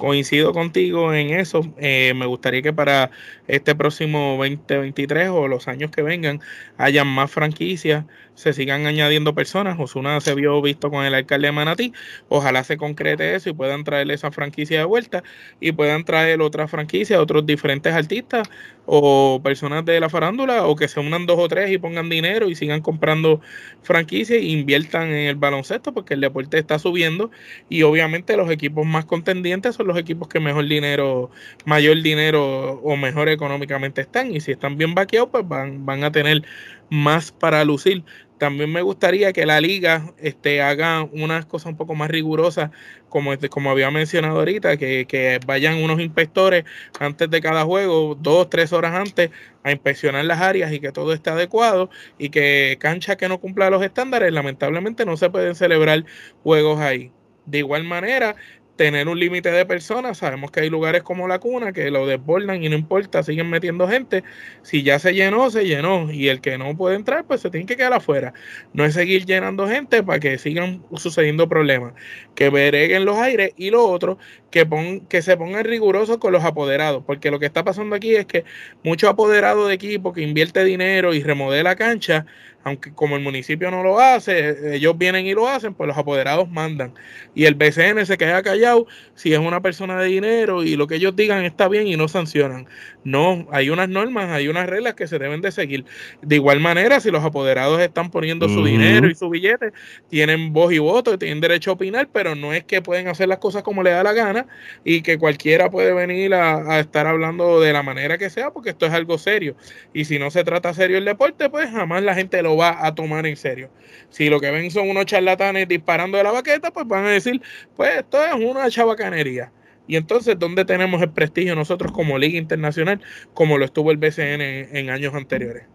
Coincido 0.00 0.54
contigo 0.54 1.12
en 1.12 1.28
eso. 1.30 1.60
Eh, 1.76 2.14
me 2.16 2.24
gustaría 2.24 2.62
que 2.62 2.72
para 2.72 3.10
este 3.46 3.74
próximo 3.74 4.36
2023 4.38 5.28
o 5.28 5.46
los 5.46 5.68
años 5.68 5.90
que 5.90 6.00
vengan 6.00 6.40
hayan 6.78 7.06
más 7.06 7.30
franquicias 7.30 8.06
se 8.34 8.54
sigan 8.54 8.86
añadiendo 8.86 9.34
personas. 9.34 9.78
Osuna 9.78 10.18
se 10.22 10.34
vio 10.34 10.62
visto 10.62 10.90
con 10.90 11.04
el 11.04 11.14
alcalde 11.14 11.48
de 11.48 11.52
Manatí. 11.52 11.92
Ojalá 12.30 12.64
se 12.64 12.78
concrete 12.78 13.34
eso 13.34 13.50
y 13.50 13.52
puedan 13.52 13.84
traerle 13.84 14.14
esa 14.14 14.30
franquicia 14.30 14.78
de 14.78 14.84
vuelta 14.84 15.22
y 15.60 15.72
puedan 15.72 16.04
traer 16.04 16.40
otra 16.40 16.66
franquicia, 16.66 17.20
otros 17.20 17.44
diferentes 17.44 17.92
artistas 17.92 18.48
o 18.86 19.40
personas 19.44 19.84
de 19.84 20.00
la 20.00 20.08
farándula 20.08 20.66
o 20.66 20.74
que 20.74 20.88
se 20.88 21.00
unan 21.00 21.26
dos 21.26 21.38
o 21.38 21.48
tres 21.48 21.70
y 21.70 21.78
pongan 21.78 22.08
dinero 22.08 22.48
y 22.48 22.54
sigan 22.54 22.80
comprando 22.80 23.40
franquicias 23.82 24.38
e 24.40 24.44
inviertan 24.44 25.08
en 25.08 25.28
el 25.28 25.36
baloncesto 25.36 25.92
porque 25.92 26.14
el 26.14 26.20
deporte 26.20 26.58
está 26.58 26.78
subiendo 26.78 27.30
y 27.68 27.82
obviamente 27.82 28.36
los 28.36 28.50
equipos 28.50 28.86
más 28.86 29.04
contendientes 29.04 29.76
son 29.76 29.86
los 29.86 29.89
equipos 29.98 30.28
que 30.28 30.40
mejor 30.40 30.66
dinero, 30.66 31.30
mayor 31.64 32.00
dinero 32.02 32.80
o 32.82 32.96
mejor 32.96 33.28
económicamente 33.28 34.00
están 34.00 34.34
y 34.34 34.40
si 34.40 34.52
están 34.52 34.76
bien 34.78 34.94
vaqueados 34.94 35.30
pues 35.30 35.46
van, 35.48 35.84
van 35.86 36.04
a 36.04 36.12
tener 36.12 36.42
más 36.90 37.32
para 37.32 37.64
lucir 37.64 38.04
También 38.38 38.72
me 38.72 38.82
gustaría 38.82 39.32
que 39.32 39.46
la 39.46 39.60
liga 39.60 40.12
este, 40.18 40.62
haga 40.62 41.02
unas 41.12 41.46
cosas 41.46 41.66
un 41.72 41.76
poco 41.76 41.94
más 41.94 42.10
rigurosas, 42.10 42.70
como, 43.08 43.32
este, 43.32 43.48
como 43.50 43.70
había 43.70 43.90
mencionado 43.90 44.38
ahorita, 44.38 44.76
que, 44.76 45.06
que 45.06 45.40
vayan 45.46 45.82
unos 45.82 46.00
inspectores 46.00 46.64
antes 46.98 47.28
de 47.30 47.40
cada 47.40 47.64
juego, 47.64 48.16
dos, 48.18 48.48
tres 48.50 48.72
horas 48.72 48.94
antes, 48.94 49.30
a 49.62 49.72
inspeccionar 49.72 50.24
las 50.24 50.40
áreas 50.40 50.72
y 50.72 50.80
que 50.80 50.92
todo 50.92 51.12
esté 51.12 51.30
adecuado 51.30 51.90
y 52.18 52.30
que 52.30 52.76
cancha 52.80 53.16
que 53.16 53.28
no 53.28 53.40
cumpla 53.40 53.70
los 53.70 53.82
estándares, 53.82 54.32
lamentablemente 54.32 55.04
no 55.04 55.16
se 55.16 55.30
pueden 55.30 55.54
celebrar 55.54 56.04
juegos 56.42 56.80
ahí. 56.80 57.12
De 57.46 57.58
igual 57.58 57.84
manera, 57.84 58.36
tener 58.80 59.08
un 59.08 59.20
límite 59.20 59.50
de 59.50 59.66
personas. 59.66 60.16
Sabemos 60.16 60.50
que 60.50 60.60
hay 60.60 60.70
lugares 60.70 61.02
como 61.02 61.28
la 61.28 61.38
cuna 61.38 61.70
que 61.70 61.90
lo 61.90 62.06
desbordan 62.06 62.64
y 62.64 62.70
no 62.70 62.76
importa, 62.76 63.22
siguen 63.22 63.50
metiendo 63.50 63.86
gente. 63.86 64.24
Si 64.62 64.82
ya 64.82 64.98
se 64.98 65.12
llenó, 65.12 65.50
se 65.50 65.66
llenó. 65.66 66.10
Y 66.10 66.28
el 66.28 66.40
que 66.40 66.56
no 66.56 66.74
puede 66.74 66.96
entrar, 66.96 67.26
pues 67.26 67.42
se 67.42 67.50
tiene 67.50 67.66
que 67.66 67.76
quedar 67.76 67.92
afuera. 67.92 68.32
No 68.72 68.86
es 68.86 68.94
seguir 68.94 69.26
llenando 69.26 69.68
gente 69.68 70.02
para 70.02 70.18
que 70.18 70.38
sigan 70.38 70.82
sucediendo 70.96 71.46
problemas. 71.46 71.92
Que 72.34 72.48
vereguen 72.48 73.04
los 73.04 73.18
aires 73.18 73.52
y 73.58 73.68
lo 73.68 73.86
otro, 73.86 74.16
que, 74.50 74.64
pon, 74.64 75.00
que 75.00 75.20
se 75.20 75.36
pongan 75.36 75.66
rigurosos 75.66 76.16
con 76.16 76.32
los 76.32 76.42
apoderados. 76.42 77.04
Porque 77.06 77.30
lo 77.30 77.38
que 77.38 77.44
está 77.44 77.62
pasando 77.62 77.94
aquí 77.94 78.16
es 78.16 78.24
que 78.24 78.46
muchos 78.82 79.10
apoderados 79.10 79.68
de 79.68 79.74
equipo 79.74 80.14
que 80.14 80.22
invierte 80.22 80.64
dinero 80.64 81.12
y 81.12 81.22
remodela 81.22 81.76
cancha 81.76 82.24
aunque 82.62 82.92
como 82.92 83.16
el 83.16 83.22
municipio 83.22 83.70
no 83.70 83.82
lo 83.82 83.98
hace, 84.00 84.74
ellos 84.74 84.96
vienen 84.98 85.26
y 85.26 85.32
lo 85.32 85.48
hacen, 85.48 85.74
pues 85.74 85.88
los 85.88 85.96
apoderados 85.96 86.50
mandan. 86.50 86.92
Y 87.34 87.46
el 87.46 87.54
BCN 87.54 88.04
se 88.04 88.18
queda 88.18 88.42
callado 88.42 88.86
si 89.14 89.32
es 89.32 89.38
una 89.38 89.60
persona 89.62 89.98
de 90.00 90.08
dinero 90.08 90.62
y 90.62 90.76
lo 90.76 90.86
que 90.86 90.96
ellos 90.96 91.16
digan 91.16 91.44
está 91.44 91.68
bien 91.68 91.86
y 91.86 91.96
no 91.96 92.08
sancionan. 92.08 92.68
No, 93.02 93.48
hay 93.50 93.70
unas 93.70 93.88
normas, 93.88 94.28
hay 94.30 94.48
unas 94.48 94.68
reglas 94.68 94.94
que 94.94 95.06
se 95.06 95.18
deben 95.18 95.40
de 95.40 95.52
seguir. 95.52 95.86
De 96.20 96.36
igual 96.36 96.60
manera, 96.60 97.00
si 97.00 97.10
los 97.10 97.24
apoderados 97.24 97.80
están 97.80 98.10
poniendo 98.10 98.48
su 98.48 98.62
dinero 98.62 99.08
y 99.08 99.14
su 99.14 99.30
billete, 99.30 99.72
tienen 100.10 100.52
voz 100.52 100.72
y 100.72 100.78
voto, 100.78 101.18
tienen 101.18 101.40
derecho 101.40 101.70
a 101.70 101.74
opinar, 101.74 102.08
pero 102.12 102.34
no 102.34 102.52
es 102.52 102.64
que 102.64 102.82
pueden 102.82 103.08
hacer 103.08 103.28
las 103.28 103.38
cosas 103.38 103.62
como 103.62 103.82
le 103.82 103.90
da 103.90 104.02
la 104.02 104.12
gana 104.12 104.46
y 104.84 105.00
que 105.00 105.18
cualquiera 105.18 105.70
puede 105.70 105.94
venir 105.94 106.34
a, 106.34 106.74
a 106.74 106.80
estar 106.80 107.06
hablando 107.06 107.60
de 107.60 107.72
la 107.72 107.82
manera 107.82 108.18
que 108.18 108.28
sea, 108.28 108.50
porque 108.50 108.70
esto 108.70 108.84
es 108.84 108.92
algo 108.92 109.16
serio. 109.16 109.56
Y 109.94 110.04
si 110.04 110.18
no 110.18 110.30
se 110.30 110.44
trata 110.44 110.74
serio 110.74 110.98
el 110.98 111.06
deporte, 111.06 111.48
pues 111.48 111.70
jamás 111.70 112.02
la 112.02 112.14
gente 112.14 112.42
lo 112.42 112.49
va 112.56 112.86
a 112.86 112.94
tomar 112.94 113.26
en 113.26 113.36
serio. 113.36 113.70
Si 114.08 114.28
lo 114.28 114.40
que 114.40 114.50
ven 114.50 114.70
son 114.70 114.88
unos 114.88 115.06
charlatanes 115.06 115.68
disparando 115.68 116.18
de 116.18 116.24
la 116.24 116.32
baqueta, 116.32 116.70
pues 116.70 116.86
van 116.86 117.06
a 117.06 117.10
decir, 117.10 117.40
pues 117.76 117.98
esto 117.98 118.24
es 118.24 118.34
una 118.34 118.70
chabacanería. 118.70 119.52
Y 119.86 119.96
entonces, 119.96 120.38
¿dónde 120.38 120.64
tenemos 120.64 121.02
el 121.02 121.10
prestigio 121.10 121.56
nosotros 121.56 121.90
como 121.90 122.16
Liga 122.16 122.38
Internacional, 122.38 123.00
como 123.34 123.58
lo 123.58 123.64
estuvo 123.64 123.90
el 123.90 123.96
BCN 123.96 124.40
en, 124.40 124.88
años 124.88 125.14
anteriores? 125.14 125.66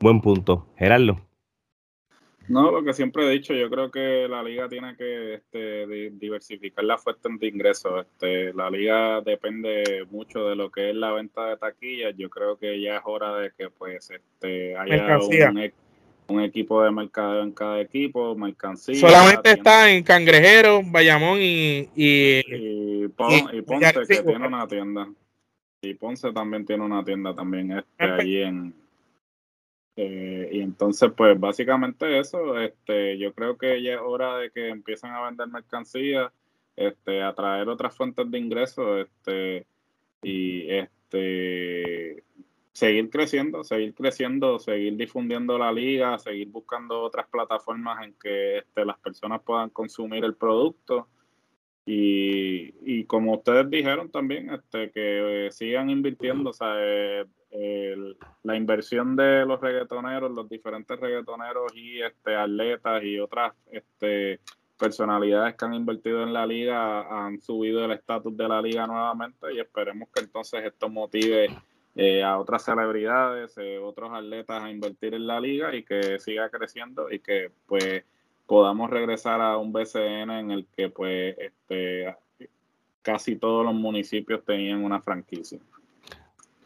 Buen 0.00 0.20
punto. 0.20 0.66
Gerardo. 0.76 1.20
No, 2.48 2.72
lo 2.72 2.82
que 2.82 2.92
siempre 2.92 3.24
he 3.24 3.30
dicho, 3.30 3.54
yo 3.54 3.70
creo 3.70 3.92
que 3.92 4.26
la 4.28 4.42
liga 4.42 4.68
tiene 4.68 4.96
que 4.96 5.34
este, 5.34 5.86
diversificar 6.10 6.82
la 6.82 6.98
fuentes 6.98 7.38
de 7.38 7.46
ingresos. 7.46 8.06
Este, 8.06 8.52
la 8.54 8.68
liga 8.68 9.20
depende 9.20 10.04
mucho 10.10 10.48
de 10.48 10.56
lo 10.56 10.68
que 10.68 10.90
es 10.90 10.96
la 10.96 11.12
venta 11.12 11.46
de 11.46 11.56
taquillas. 11.56 12.12
Yo 12.16 12.28
creo 12.28 12.58
que 12.58 12.80
ya 12.80 12.96
es 12.96 13.02
hora 13.04 13.36
de 13.36 13.52
que 13.56 13.70
pues 13.70 14.10
este, 14.10 14.76
haya 14.76 15.16
un, 15.16 15.72
un 16.30 16.40
equipo 16.40 16.82
de 16.82 16.90
mercadeo 16.90 17.42
en 17.42 17.52
cada 17.52 17.80
equipo, 17.80 18.34
mercancía. 18.34 18.94
Solamente 18.94 19.50
está 19.50 19.90
en 19.90 20.02
Cangrejero, 20.02 20.82
Bayamón 20.84 21.38
y. 21.40 21.88
Y, 21.94 23.08
Ponce, 23.08 24.06
que 24.06 24.22
tiene 24.22 24.46
una 24.46 24.66
tienda. 24.66 25.08
Y 25.82 25.94
Ponce 25.94 26.32
también 26.32 26.64
tiene 26.64 26.84
una 26.84 27.04
tienda 27.04 27.34
también 27.34 27.72
este, 27.72 28.04
ahí 28.04 28.36
en. 28.42 28.74
Eh, 29.96 30.48
y 30.52 30.60
entonces, 30.60 31.10
pues 31.16 31.38
básicamente 31.38 32.18
eso. 32.18 32.58
este 32.58 33.18
Yo 33.18 33.34
creo 33.34 33.58
que 33.58 33.82
ya 33.82 33.94
es 33.94 34.00
hora 34.00 34.38
de 34.38 34.50
que 34.50 34.68
empiecen 34.68 35.10
a 35.10 35.24
vender 35.24 35.48
mercancía, 35.48 36.32
este, 36.76 37.22
a 37.22 37.34
traer 37.34 37.68
otras 37.68 37.94
fuentes 37.94 38.30
de 38.30 38.38
ingresos. 38.38 39.06
este 39.06 39.66
Y 40.22 40.70
este 40.70 42.22
seguir 42.72 43.10
creciendo, 43.10 43.64
seguir 43.64 43.94
creciendo, 43.94 44.58
seguir 44.58 44.96
difundiendo 44.96 45.58
la 45.58 45.72
liga, 45.72 46.18
seguir 46.18 46.48
buscando 46.48 47.02
otras 47.02 47.26
plataformas 47.28 48.04
en 48.04 48.14
que 48.14 48.58
este, 48.58 48.84
las 48.84 48.98
personas 48.98 49.42
puedan 49.42 49.70
consumir 49.70 50.24
el 50.24 50.34
producto. 50.34 51.08
Y, 51.86 52.74
y 52.84 53.04
como 53.04 53.34
ustedes 53.34 53.68
dijeron 53.68 54.10
también, 54.10 54.50
este, 54.50 54.90
que 54.92 55.46
eh, 55.46 55.50
sigan 55.50 55.90
invirtiendo, 55.90 56.50
o 56.50 56.52
sea, 56.52 56.74
eh, 56.76 57.24
la 58.44 58.56
inversión 58.56 59.16
de 59.16 59.44
los 59.44 59.60
reggaetoneros, 59.60 60.30
los 60.30 60.48
diferentes 60.48 60.98
reggaetoneros 60.98 61.74
y 61.74 62.00
este, 62.00 62.36
atletas 62.36 63.02
y 63.02 63.18
otras 63.18 63.54
este, 63.72 64.40
personalidades 64.78 65.56
que 65.56 65.64
han 65.64 65.74
invertido 65.74 66.22
en 66.22 66.32
la 66.32 66.46
liga 66.46 67.26
han 67.26 67.40
subido 67.40 67.84
el 67.84 67.90
estatus 67.90 68.36
de 68.36 68.48
la 68.48 68.62
liga 68.62 68.86
nuevamente 68.86 69.52
y 69.52 69.58
esperemos 69.58 70.08
que 70.14 70.20
entonces 70.20 70.64
esto 70.64 70.88
motive 70.88 71.48
eh, 71.96 72.22
a 72.22 72.38
otras 72.38 72.64
celebridades, 72.64 73.56
eh, 73.58 73.78
otros 73.78 74.10
atletas 74.12 74.62
a 74.62 74.70
invertir 74.70 75.14
en 75.14 75.26
la 75.26 75.40
liga 75.40 75.74
y 75.74 75.82
que 75.82 76.18
siga 76.18 76.48
creciendo 76.48 77.10
y 77.10 77.18
que 77.18 77.50
pues 77.66 78.04
podamos 78.46 78.90
regresar 78.90 79.40
a 79.40 79.56
un 79.56 79.72
BCN 79.72 80.30
en 80.30 80.50
el 80.50 80.66
que 80.76 80.88
pues 80.88 81.36
este 81.38 82.14
casi 83.02 83.36
todos 83.36 83.64
los 83.64 83.74
municipios 83.74 84.44
tenían 84.44 84.84
una 84.84 85.00
franquicia. 85.00 85.58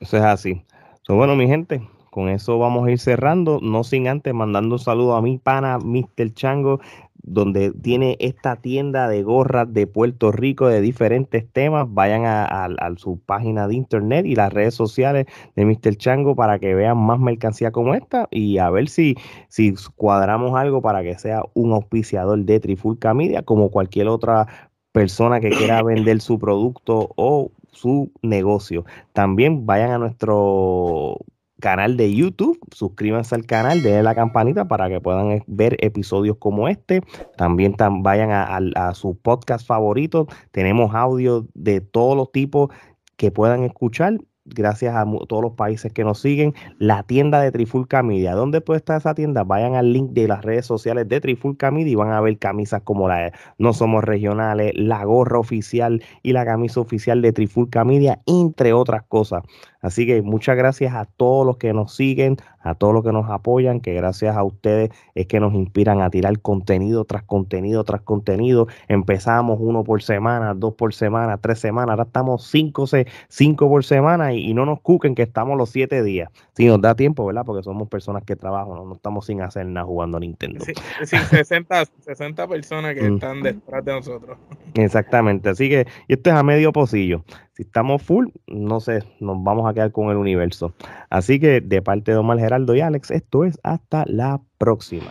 Eso 0.01 0.17
es 0.17 0.23
así. 0.23 0.65
bueno, 1.09 1.37
mi 1.37 1.47
gente, 1.47 1.81
con 2.11 2.29
eso 2.29 2.59
vamos 2.59 2.87
a 2.87 2.91
ir 2.91 2.99
cerrando, 2.99 3.61
no 3.63 3.85
sin 3.85 4.09
antes 4.09 4.35
mandando 4.35 4.75
un 4.75 4.79
saludo 4.79 5.17
a 5.17 5.23
mi 5.23 5.39
pana, 5.39 5.79
Mr. 5.79 6.33
Chango, 6.35 6.81
donde 7.27 7.73
tiene 7.73 8.17
esta 8.21 8.57
tienda 8.57 9.09
de 9.09 9.23
gorras 9.23 9.73
de 9.73 9.87
Puerto 9.87 10.31
Rico 10.31 10.69
de 10.69 10.81
diferentes 10.81 11.51
temas. 11.51 11.87
Vayan 11.89 12.25
a, 12.27 12.69
su 12.97 13.19
página 13.19 13.67
de 13.67 13.75
internet 13.75 14.27
y 14.27 14.35
las 14.35 14.53
redes 14.53 14.75
sociales 14.75 15.27
de 15.57 15.65
Mr. 15.65 15.97
Chango 15.97 16.37
para 16.37 16.59
que 16.59 16.75
vean 16.75 16.99
más 16.99 17.19
mercancía 17.19 17.73
como 17.73 17.95
esta 17.95 18.29
y 18.31 18.59
a 18.59 18.71
ver 18.71 18.89
si, 18.89 19.17
si 19.49 19.75
cuadramos 19.97 20.55
algo 20.57 20.83
para 20.83 21.03
que 21.03 21.19
sea 21.19 21.43
un 21.55 21.73
auspiciador 21.73 22.39
de 22.45 22.61
Trifulca 22.61 23.15
Media 23.15 23.43
como 23.43 23.71
cualquier 23.71 24.09
otra 24.09 24.47
persona 24.93 25.41
que 25.41 25.51
quiera 25.51 25.83
vender 25.83 26.21
su 26.21 26.39
producto 26.39 27.11
o 27.17 27.51
su 27.73 28.13
negocio. 28.23 28.85
También 29.13 29.67
vayan 29.67 29.91
a 29.91 29.99
nuestro 29.99 31.19
canal 31.64 31.96
de 31.96 32.14
YouTube. 32.14 32.59
Suscríbanse 32.74 33.35
al 33.35 33.46
canal, 33.46 33.83
denle 33.83 34.03
la 34.03 34.14
campanita 34.14 34.68
para 34.68 34.90
que 34.90 35.00
puedan 35.00 35.31
eh, 35.31 35.44
ver 35.46 35.79
episodios 35.81 36.37
como 36.38 36.68
este. 36.68 37.00
También 37.38 37.74
vayan 38.03 38.31
a, 38.33 38.59
a 38.74 38.94
su 38.94 39.16
podcast 39.16 39.66
favorito. 39.66 40.27
Tenemos 40.50 40.94
audio 40.94 41.46
de 41.55 41.81
todos 41.81 42.18
los 42.18 42.31
tipos 42.33 42.68
que 43.16 43.31
puedan 43.31 43.64
escuchar 43.64 44.18
gracias 44.44 44.94
a 44.94 45.04
todos 45.26 45.42
los 45.42 45.52
países 45.52 45.92
que 45.92 46.04
nos 46.04 46.20
siguen, 46.20 46.54
la 46.78 47.02
tienda 47.02 47.40
de 47.40 47.50
Trifulca 47.50 48.02
Media. 48.02 48.35
¿Dónde 48.35 48.61
puede 48.61 48.78
estar 48.78 48.98
esa 48.98 49.14
tienda? 49.14 49.44
Vayan 49.44 49.74
al 49.74 49.92
link 49.92 50.11
de 50.11 50.28
las 50.28 50.44
redes 50.44 50.66
sociales 50.66 51.09
de 51.09 51.20
Trifulca 51.20 51.70
Media 51.70 51.92
y 51.92 51.94
van 51.94 52.12
a 52.12 52.20
ver 52.20 52.38
camisas 52.38 52.83
como 52.83 53.09
la 53.09 53.16
de 53.16 53.33
No 53.59 53.72
Somos 53.72 54.04
Regionales, 54.04 54.72
la 54.74 55.04
gorra 55.04 55.38
oficial 55.38 56.02
y 56.22 56.33
la 56.33 56.44
camisa 56.44 56.80
oficial 56.80 57.22
de 57.22 57.33
Trifulca 57.33 57.85
Media, 57.85 58.20
entre 58.26 58.72
otras 58.72 59.02
cosas. 59.04 59.42
Así 59.80 60.07
que 60.07 60.22
muchas 60.22 60.57
gracias 60.57 60.94
a 60.94 61.04
todos 61.04 61.46
los 61.46 61.59
que 61.59 61.72
nos 61.72 61.94
siguen, 61.94 62.37
a 62.64 62.74
todos 62.74 62.92
los 62.92 63.05
que 63.05 63.12
nos 63.12 63.31
apoyan, 63.31 63.81
que 63.81 63.94
gracias 63.94 64.37
a 64.37 64.42
ustedes 64.42 64.90
es 65.14 65.27
que 65.27 65.38
nos 65.38 65.55
inspiran 65.55 66.00
a 66.00 66.11
tirar 66.11 66.40
contenido 66.40 67.05
tras 67.05 67.22
contenido 67.22 67.85
tras 67.85 68.00
contenido. 68.00 68.66
Empezamos 68.88 69.59
uno 69.61 69.85
por 69.85 70.03
semana, 70.03 70.55
dos 70.55 70.74
por 70.74 70.94
semana, 70.94 71.38
tres 71.38 71.61
semanas, 71.61 71.90
ahora 71.90 72.05
estamos 72.05 72.46
cinco, 72.46 72.87
cinco 73.29 73.68
por 73.68 73.85
semana 73.85 74.33
y, 74.33 74.55
no 74.55 74.64
nos 74.64 74.81
cuquen 74.81 75.14
que 75.14 75.22
estamos 75.22 75.59
los 75.59 75.70
siete 75.70 76.03
días. 76.03 76.31
Si 76.53 76.66
nos 76.66 76.81
da 76.81 76.94
tiempo, 76.94 77.27
¿verdad? 77.27 77.44
Porque 77.44 77.62
somos 77.64 77.88
personas 77.88 78.22
que 78.22 78.37
trabajan, 78.37 78.74
no, 78.74 78.94
estamos 78.94 79.27
sin 79.27 79.40
hacer 79.42 79.66
nada 79.66 79.85
jugando 79.85 80.20
Nintendo. 80.20 80.64
Sí, 80.64 80.72
60, 81.05 81.85
60 82.00 82.48
personas 82.48 82.94
que 82.94 83.07
están 83.14 83.42
detrás 83.42 83.85
de 83.85 83.92
nosotros. 83.92 84.38
Exactamente, 84.74 85.48
así 85.48 85.68
que 85.68 85.87
y 86.09 86.14
esto 86.14 86.31
es 86.31 86.37
a 86.37 86.42
medio 86.42 86.72
pocillo. 86.72 87.24
Si 87.53 87.62
estamos 87.62 88.03
full, 88.03 88.27
no 88.48 88.81
sé, 88.81 89.05
nos 89.20 89.42
vamos 89.44 89.70
a 89.70 89.74
quedar 89.74 89.92
con 89.92 90.11
el 90.11 90.16
universo. 90.16 90.74
Así 91.09 91.38
que 91.38 91.61
de 91.61 91.83
parte 91.83 92.11
de 92.11 92.16
Omar 92.16 92.40
Geraldo 92.55 92.77
y 92.77 92.81
Alex, 92.83 93.11
esto 93.11 93.45
es 93.45 93.59
hasta 93.64 94.05
la 94.07 94.40
próxima. 94.59 95.11